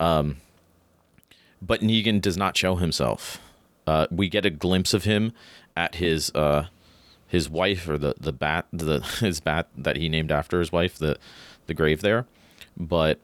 [0.00, 0.36] Um
[1.60, 3.40] but negan does not show himself
[3.88, 5.32] uh, we get a glimpse of him
[5.74, 6.66] at his uh,
[7.26, 10.98] his wife or the the bat the his bat that he named after his wife
[10.98, 11.18] the
[11.66, 12.26] the grave there,
[12.76, 13.18] but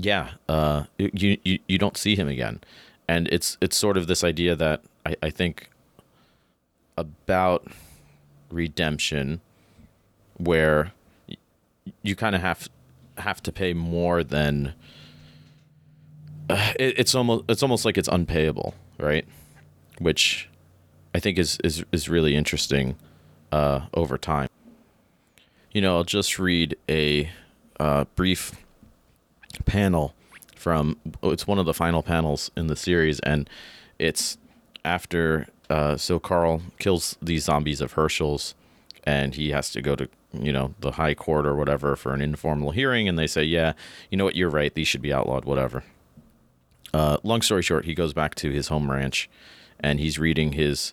[0.00, 2.60] yeah, uh, you, you you don't see him again,
[3.06, 5.70] and it's it's sort of this idea that I, I think
[6.96, 7.66] about
[8.50, 9.40] redemption
[10.36, 10.92] where
[12.02, 12.68] you kind of have
[13.18, 14.74] have to pay more than
[16.50, 19.26] uh, it, it's almost it's almost like it's unpayable, right?
[19.98, 20.48] Which
[21.14, 22.96] I think is is is really interesting
[23.52, 24.48] uh, over time.
[25.72, 27.30] You know, I'll just read a
[27.78, 28.52] uh, brief
[29.64, 30.14] panel
[30.56, 33.48] from it's one of the final panels in the series, and
[33.98, 34.38] it's
[34.84, 38.54] after uh, so Carl kills these zombies of Hershel's,
[39.04, 42.20] and he has to go to you know the high court or whatever for an
[42.20, 43.72] informal hearing, and they say, yeah,
[44.10, 45.84] you know what, you're right, these should be outlawed, whatever.
[46.92, 49.28] Uh, long story short, he goes back to his home ranch,
[49.80, 50.92] and he's reading his.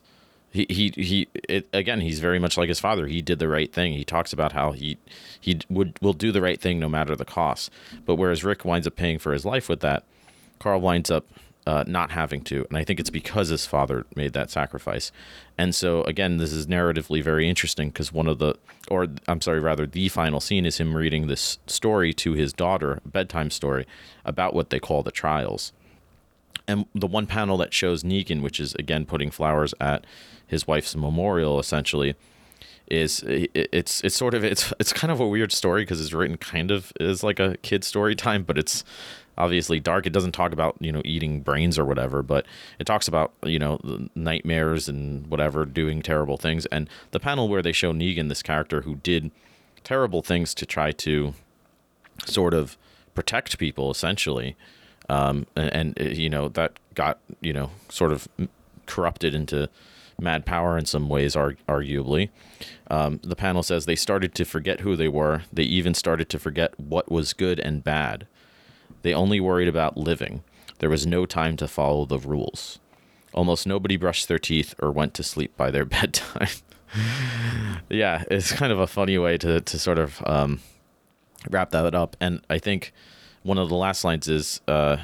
[0.51, 1.27] He he he.
[1.49, 3.07] It, again, he's very much like his father.
[3.07, 3.93] He did the right thing.
[3.93, 4.97] He talks about how he
[5.39, 7.71] he would will do the right thing no matter the cost.
[8.05, 10.03] But whereas Rick winds up paying for his life with that,
[10.59, 11.25] Carl winds up
[11.67, 15.11] uh, not having to, and I think it's because his father made that sacrifice.
[15.57, 18.55] And so again, this is narratively very interesting because one of the,
[18.89, 23.01] or I'm sorry, rather the final scene is him reading this story to his daughter,
[23.05, 23.87] bedtime story
[24.25, 25.73] about what they call the trials
[26.67, 30.05] and the one panel that shows Negan, which is again putting flowers at
[30.47, 32.15] his wife's memorial, essentially,
[32.89, 36.37] is it's it's sort of it's it's kind of a weird story because it's written
[36.37, 38.83] kind of as like a kid story time, but it's
[39.37, 40.05] obviously dark.
[40.05, 42.45] It doesn't talk about you know eating brains or whatever, but
[42.79, 43.79] it talks about you know
[44.15, 46.65] nightmares and whatever doing terrible things.
[46.67, 49.31] And the panel where they show Negan, this character who did
[49.83, 51.33] terrible things to try to
[52.25, 52.77] sort of
[53.13, 54.55] protect people, essentially
[55.09, 58.27] um, and, and uh, you know that got you know sort of
[58.85, 59.69] corrupted into
[60.19, 62.29] mad power in some ways, arg- arguably.
[62.89, 65.43] Um, the panel says they started to forget who they were.
[65.51, 68.27] They even started to forget what was good and bad.
[69.01, 70.43] They only worried about living.
[70.79, 72.79] There was no time to follow the rules.
[73.33, 76.47] Almost nobody brushed their teeth or went to sleep by their bedtime.
[77.89, 80.59] yeah, it's kind of a funny way to, to sort of um,
[81.49, 82.15] wrap that up.
[82.19, 82.93] And I think
[83.45, 84.97] one of the last lines is uh,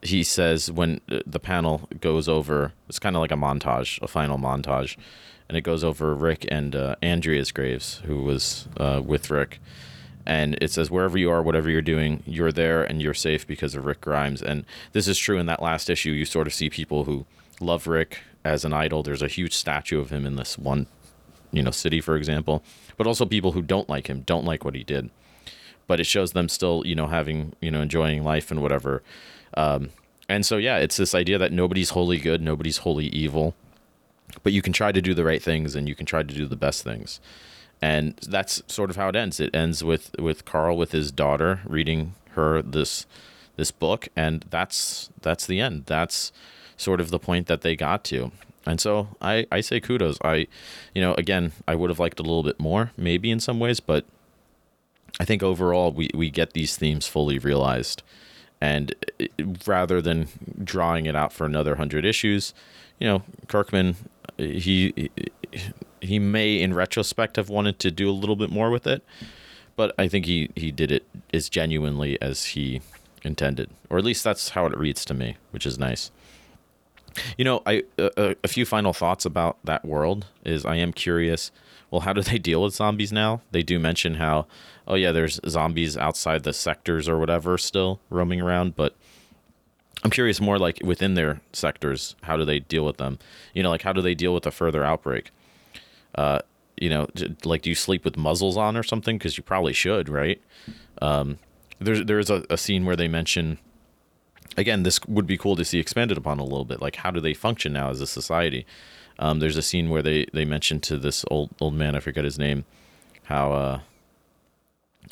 [0.00, 4.38] he says when the panel goes over, it's kind of like a montage, a final
[4.38, 4.96] montage,
[5.46, 9.60] and it goes over Rick and uh, Andrea's graves, who was uh, with Rick.
[10.24, 13.74] And it says, wherever you are, whatever you're doing, you're there and you're safe because
[13.74, 14.40] of Rick Grimes.
[14.40, 16.12] And this is true in that last issue.
[16.12, 17.26] You sort of see people who
[17.60, 19.02] love Rick as an idol.
[19.02, 20.86] There's a huge statue of him in this one,
[21.52, 22.62] you know, city, for example.
[22.96, 25.10] But also people who don't like him, don't like what he did
[25.90, 29.02] but it shows them still, you know, having, you know, enjoying life and whatever.
[29.54, 29.90] Um,
[30.28, 33.56] and so, yeah, it's this idea that nobody's wholly good, nobody's wholly evil,
[34.44, 36.46] but you can try to do the right things and you can try to do
[36.46, 37.18] the best things.
[37.82, 39.40] And that's sort of how it ends.
[39.40, 43.04] It ends with, with Carl with his daughter reading her this
[43.56, 45.86] this book, and that's that's the end.
[45.86, 46.30] That's
[46.76, 48.30] sort of the point that they got to.
[48.64, 50.18] And so I, I say kudos.
[50.22, 50.46] I,
[50.94, 53.80] you know, again, I would have liked a little bit more, maybe in some ways,
[53.80, 54.04] but
[55.18, 58.02] I think overall we, we get these themes fully realized.
[58.60, 58.94] And
[59.66, 60.28] rather than
[60.62, 62.52] drawing it out for another hundred issues,
[62.98, 63.96] you know, Kirkman,
[64.36, 65.10] he
[66.00, 69.02] he may in retrospect have wanted to do a little bit more with it,
[69.76, 72.82] but I think he he did it as genuinely as he
[73.22, 76.10] intended, or at least that's how it reads to me, which is nice.
[77.36, 81.50] You know, I a, a few final thoughts about that world is I am curious.
[81.90, 83.40] Well, how do they deal with zombies now?
[83.50, 84.46] They do mention how
[84.86, 88.96] oh yeah, there's zombies outside the sectors or whatever still roaming around, but
[90.02, 93.18] I'm curious more like within their sectors, how do they deal with them?
[93.54, 95.30] You know, like how do they deal with a further outbreak?
[96.14, 96.40] Uh,
[96.76, 97.08] you know,
[97.44, 99.18] like do you sleep with muzzles on or something?
[99.18, 100.40] Because you probably should, right?
[101.02, 101.38] Um,
[101.78, 103.58] there's there's a, a scene where they mention
[104.56, 106.80] again, this would be cool to see expanded upon a little bit.
[106.80, 108.66] Like, how do they function now as a society?
[109.20, 112.24] Um, there's a scene where they they mention to this old old man, I forget
[112.24, 112.64] his name,
[113.24, 113.80] how uh,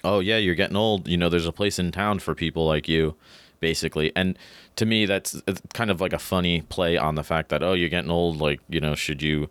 [0.03, 1.07] oh yeah, you're getting old.
[1.07, 3.15] You know, there's a place in town for people like you,
[3.61, 4.11] basically.
[4.17, 4.39] And
[4.77, 5.41] to me, that's
[5.75, 8.41] kind of like a funny play on the fact that oh, you're getting old.
[8.41, 9.51] Like, you know, should you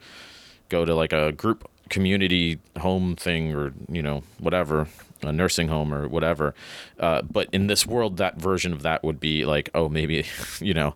[0.70, 4.88] go to like a group community home thing or you know whatever
[5.24, 6.54] a nursing home or whatever
[7.00, 10.26] uh, but in this world that version of that would be like oh maybe
[10.60, 10.96] you know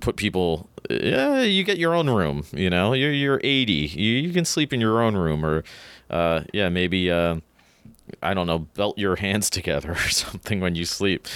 [0.00, 4.32] put people yeah you get your own room you know you're you're 80 you, you
[4.32, 5.62] can sleep in your own room or
[6.10, 7.36] uh, yeah maybe uh,
[8.22, 11.26] I don't know, belt your hands together or something when you sleep.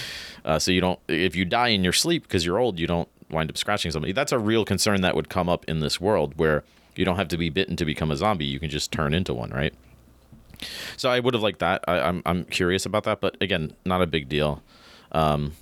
[0.43, 3.09] Uh, so you don't, if you die in your sleep because you're old, you don't
[3.29, 4.13] wind up scratching somebody.
[4.13, 6.63] That's a real concern that would come up in this world where
[6.95, 8.45] you don't have to be bitten to become a zombie.
[8.45, 9.73] You can just turn into one, right?
[10.97, 11.83] So I would have liked that.
[11.87, 14.61] I, am I'm, I'm curious about that, but again, not a big deal.
[15.11, 15.53] Um,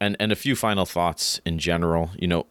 [0.00, 2.10] and and a few final thoughts in general.
[2.18, 2.46] You know,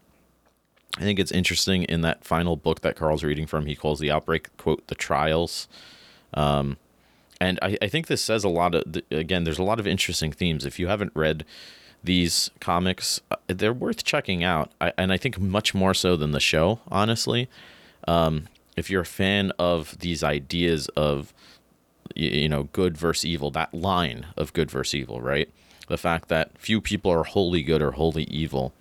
[0.97, 3.65] I think it's interesting in that final book that Carl's reading from.
[3.65, 5.67] He calls the outbreak quote the trials,
[6.33, 6.77] um,
[7.39, 9.43] and I, I think this says a lot of again.
[9.43, 10.65] There's a lot of interesting themes.
[10.65, 11.45] If you haven't read
[12.03, 16.31] these comics, uh, they're worth checking out, I, and I think much more so than
[16.31, 16.79] the show.
[16.89, 17.49] Honestly,
[18.07, 21.33] um, if you're a fan of these ideas of
[22.15, 25.49] you, know good versus evil, that line of good versus evil, right?
[25.87, 28.73] The fact that few people are wholly good or wholly evil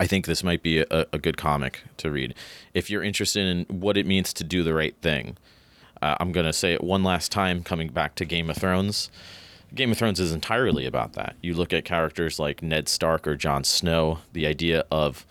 [0.00, 2.34] I think this might be a, a, good comic to read.
[2.74, 5.36] If you're interested in what it means to do the right thing,
[6.00, 9.10] uh, I'm going to say it one last time coming back to Game of Thrones.
[9.74, 11.36] Game of Thrones is entirely about that.
[11.40, 15.24] You look at characters like Ned Stark or Jon Snow, the idea of,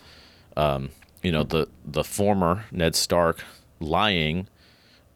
[0.56, 0.90] um,
[1.22, 3.44] you know, the, the former Ned Stark
[3.78, 4.48] lying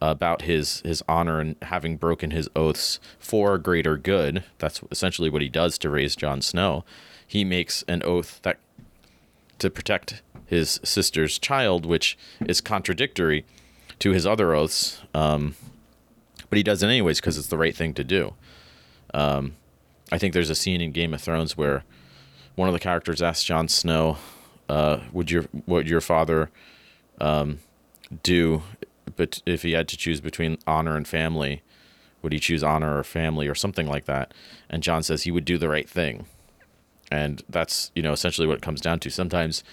[0.01, 4.45] about his his honor and having broken his oaths for greater good.
[4.59, 6.85] That's essentially what he does to raise Jon Snow.
[7.27, 8.59] He makes an oath that
[9.59, 12.17] to protect his sister's child, which
[12.47, 13.45] is contradictory
[13.99, 15.03] to his other oaths.
[15.15, 15.57] Um,
[16.49, 18.35] but he does it anyways because it's the right thing to do.
[19.13, 19.57] Um,
[20.13, 21.85] I think there's a scene in Game of Thrones where
[22.55, 24.19] one of the characters asks Jon Snow,
[24.69, 26.51] uh, "Would your what your father
[27.21, 27.59] um,
[28.23, 28.63] do,
[29.17, 31.62] but if he had to choose between honor and family,
[32.23, 34.33] would he choose honor or family or something like that?"
[34.71, 36.27] And Jon says he would do the right thing.
[37.11, 39.11] And that's you know essentially what it comes down to.
[39.11, 39.64] Sometimes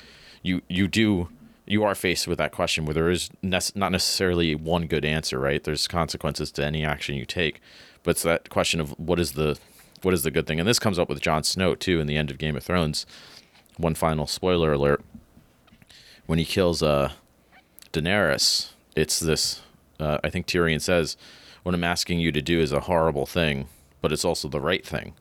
[0.41, 1.29] you you do
[1.65, 5.39] you are faced with that question where there is ne- not necessarily one good answer
[5.39, 5.63] right?
[5.63, 7.61] There's consequences to any action you take.
[8.03, 9.57] But it's that question of what is the
[10.01, 10.59] what is the good thing?
[10.59, 13.05] And this comes up with Jon Snow too in the end of Game of Thrones.
[13.77, 15.01] One final spoiler alert.
[16.25, 17.13] When he kills uh
[17.93, 19.61] Daenerys it's this
[19.99, 21.17] uh, I think Tyrion says
[21.63, 23.67] what I'm asking you to do is a horrible thing
[24.03, 25.13] but it's also the right thing.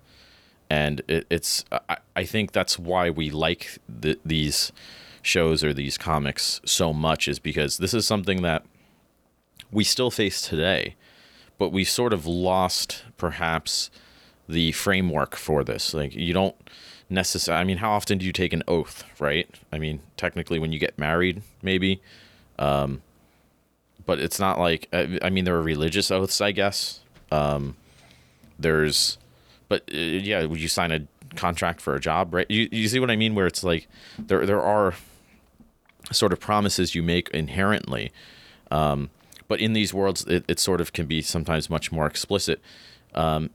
[0.69, 4.73] And it, it's I, I, think that's why we like the, these
[5.23, 8.65] shows or these comics so much is because this is something that
[9.71, 10.97] we still face today
[11.59, 13.89] but we sort of lost perhaps
[14.49, 15.95] the framework for this.
[15.95, 16.57] Like you don't
[17.09, 19.49] necessarily i mean how often do you take an oath right?
[19.71, 22.03] I mean technically when you get married maybe
[22.59, 23.03] um,
[24.07, 27.01] but it's not like i mean there are religious oaths i guess
[27.31, 27.77] um,
[28.59, 29.19] there's
[29.73, 31.01] but uh, yeah, would you sign a
[31.35, 32.47] contract for a job, right?
[32.51, 33.35] You you see what I mean?
[33.35, 33.89] Where it's like
[34.19, 34.93] there there are
[36.11, 38.13] sort of promises you make inherently,
[38.71, 39.09] um,
[39.49, 42.61] but in these worlds, it, it sort of can be sometimes much more explicit.
[43.15, 43.49] Um,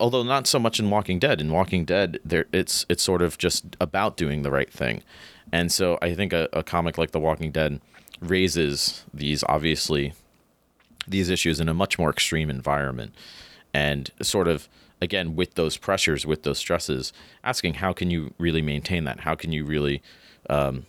[0.00, 1.40] although not so much in Walking Dead.
[1.40, 5.04] In Walking Dead, there it's it's sort of just about doing the right thing,
[5.52, 7.80] and so I think a, a comic like The Walking Dead
[8.20, 10.12] raises these obviously
[11.06, 13.14] these issues in a much more extreme environment.
[13.74, 14.68] And sort of
[15.00, 19.20] again with those pressures with those stresses asking how can you really maintain that?
[19.20, 20.02] How can you really
[20.48, 20.86] um,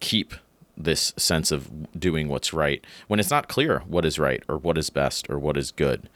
[0.00, 0.34] keep
[0.76, 4.78] this sense of doing what's right when it's not clear what is right or what
[4.78, 6.08] is best or what is good?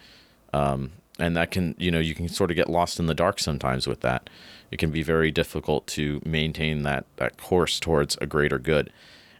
[0.52, 3.38] Um, and that can you know you can sort of get lost in the dark
[3.38, 4.28] sometimes with that.
[4.70, 8.92] It can be very difficult to maintain that that course towards a greater good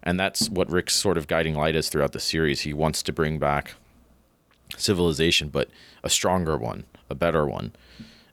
[0.03, 3.13] and that's what rick's sort of guiding light is throughout the series he wants to
[3.13, 3.75] bring back
[4.77, 5.69] civilization, but
[6.03, 7.73] a stronger one, a better one.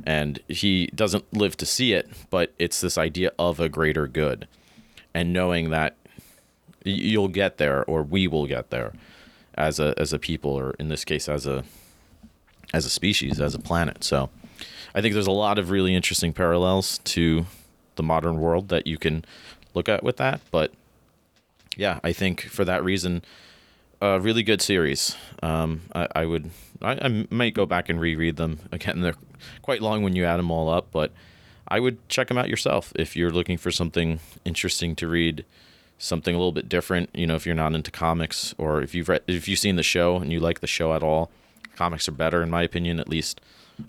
[0.06, 4.48] And he doesn't live to see it, but it's this idea of a greater good
[5.14, 5.96] and knowing that
[6.86, 8.94] you'll get there or we will get there
[9.56, 11.66] as a as a people or in this case as a
[12.74, 14.04] as a species, as a planet.
[14.04, 14.30] So
[14.96, 17.46] I think there's a lot of really interesting parallels to
[17.96, 19.26] the modern world that you can
[19.74, 20.72] look at with that, but
[21.80, 23.24] yeah, I think for that reason
[24.02, 25.16] a really good series.
[25.42, 26.52] Um, I, I would,
[26.82, 29.02] I, I, might go back and reread them again.
[29.02, 29.16] They're
[29.62, 31.12] quite long when you add them all up, but
[31.68, 35.46] I would check them out yourself if you're looking for something interesting to read,
[35.98, 37.10] something a little bit different.
[37.14, 39.84] You know, if you're not into comics or if you've read, if you've seen the
[39.84, 41.32] show and you like the show at all,
[41.78, 43.40] comics are better in my opinion, at least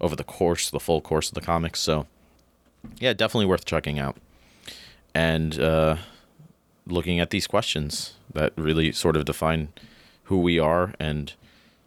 [0.01, 1.81] over the course, the full course of the comics.
[1.81, 2.07] So,
[3.01, 4.17] yeah, definitely worth checking out.
[5.13, 5.97] And uh,
[6.87, 9.69] looking at these questions that really sort of define
[10.25, 11.35] who we are and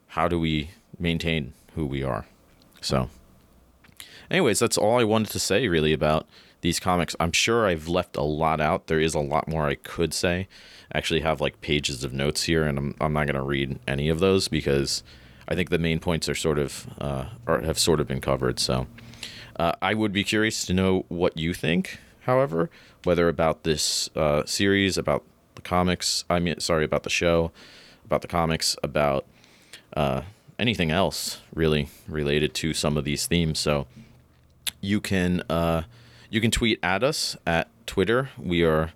[0.10, 2.26] how do we maintain who we are.
[2.82, 3.10] So,
[4.30, 6.28] anyways, that's all I wanted to say really about
[6.62, 7.16] these comics.
[7.20, 8.88] I'm sure I've left a lot out.
[8.88, 10.48] There is a lot more I could say.
[10.94, 13.80] I actually have like pages of notes here, and I'm, I'm not going to read
[13.88, 15.04] any of those because
[15.48, 18.60] I think the main points are sort of uh, are, have sort of been covered.
[18.60, 18.88] So,
[19.58, 22.00] uh, I would be curious to know what you think.
[22.26, 22.70] However,
[23.04, 25.24] whether about this uh, series, about
[25.56, 27.52] the comics, I mean, sorry, about the show,
[28.06, 29.26] about the comics, about
[29.96, 30.22] uh,
[30.58, 33.60] anything else really related to some of these themes.
[33.60, 33.88] So
[34.82, 35.84] you can uh,
[36.30, 38.30] you can tweet at us at Twitter.
[38.38, 38.94] We are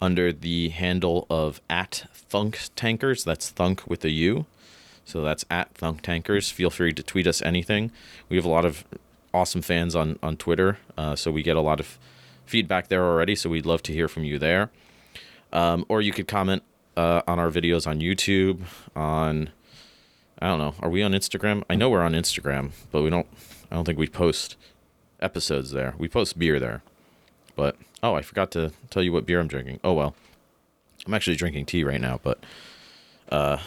[0.00, 3.24] under the handle of at Thunk Tankers.
[3.24, 4.46] That's Thunk with a U.
[5.04, 6.50] So that's at Thunk Tankers.
[6.50, 7.90] Feel free to tweet us anything.
[8.28, 8.84] We have a lot of
[9.32, 11.98] awesome fans on on Twitter, uh, so we get a lot of
[12.48, 13.34] feedback there already.
[13.34, 14.70] So we'd love to hear from you there.
[15.52, 16.62] Um, or you could comment
[16.96, 18.62] uh, on our videos on YouTube.
[18.96, 19.50] On
[20.40, 21.64] I don't know, are we on Instagram?
[21.68, 23.26] I know we're on Instagram, but we don't.
[23.70, 24.56] I don't think we post
[25.20, 25.94] episodes there.
[25.98, 26.82] We post beer there,
[27.56, 29.80] but oh, I forgot to tell you what beer I'm drinking.
[29.82, 30.14] Oh well,
[31.06, 32.38] I'm actually drinking tea right now, but
[33.30, 33.58] uh,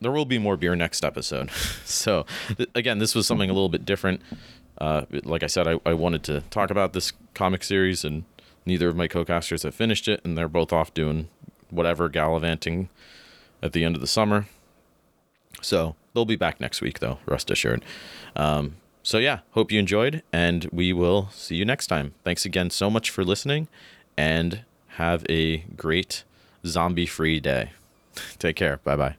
[0.00, 1.50] there will be more beer next episode.
[1.84, 2.26] so
[2.56, 4.20] th- again, this was something a little bit different.
[4.82, 8.24] Uh, like I said, I, I wanted to talk about this comic series, and
[8.66, 11.28] neither of my co-casters have finished it, and they're both off doing
[11.70, 12.88] whatever gallivanting
[13.62, 14.46] at the end of the summer.
[15.60, 17.84] So they'll be back next week, though, rest assured.
[18.34, 18.74] Um,
[19.04, 22.14] so yeah, hope you enjoyed, and we will see you next time.
[22.24, 23.68] Thanks again so much for listening,
[24.16, 24.64] and
[24.96, 26.24] have a great
[26.66, 27.70] zombie-free day.
[28.40, 28.78] Take care.
[28.82, 29.14] Bye bye.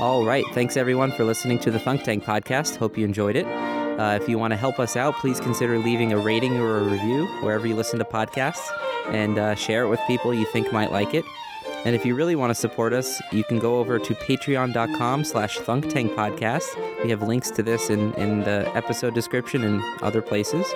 [0.00, 0.46] All right.
[0.54, 2.76] Thanks, everyone, for listening to the Thunk Tank podcast.
[2.76, 3.44] Hope you enjoyed it.
[3.44, 6.84] Uh, if you want to help us out, please consider leaving a rating or a
[6.84, 8.66] review wherever you listen to podcasts
[9.08, 11.22] and uh, share it with people you think might like it.
[11.84, 15.58] And if you really want to support us, you can go over to patreon.com slash
[15.58, 17.02] thunktankpodcast.
[17.02, 20.66] We have links to this in, in the episode description and other places.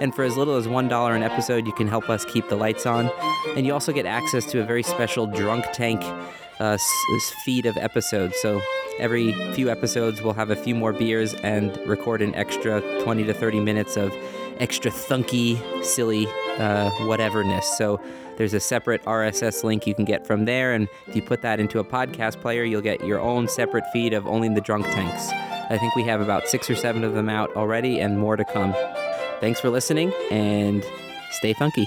[0.00, 2.84] And for as little as $1 an episode, you can help us keep the lights
[2.84, 3.10] on.
[3.56, 6.02] And you also get access to a very special Drunk Tank
[6.60, 6.76] uh,
[7.44, 8.36] feed of episodes.
[8.42, 8.60] So
[8.98, 13.32] every few episodes, we'll have a few more beers and record an extra 20 to
[13.32, 14.12] 30 minutes of
[14.60, 16.26] extra thunky, silly
[16.58, 17.64] uh, whateverness.
[17.64, 18.00] So
[18.36, 20.72] there's a separate RSS link you can get from there.
[20.72, 24.12] And if you put that into a podcast player, you'll get your own separate feed
[24.12, 25.30] of only the drunk tanks.
[25.70, 28.44] I think we have about six or seven of them out already and more to
[28.44, 28.74] come.
[29.40, 30.84] Thanks for listening and
[31.30, 31.86] stay funky.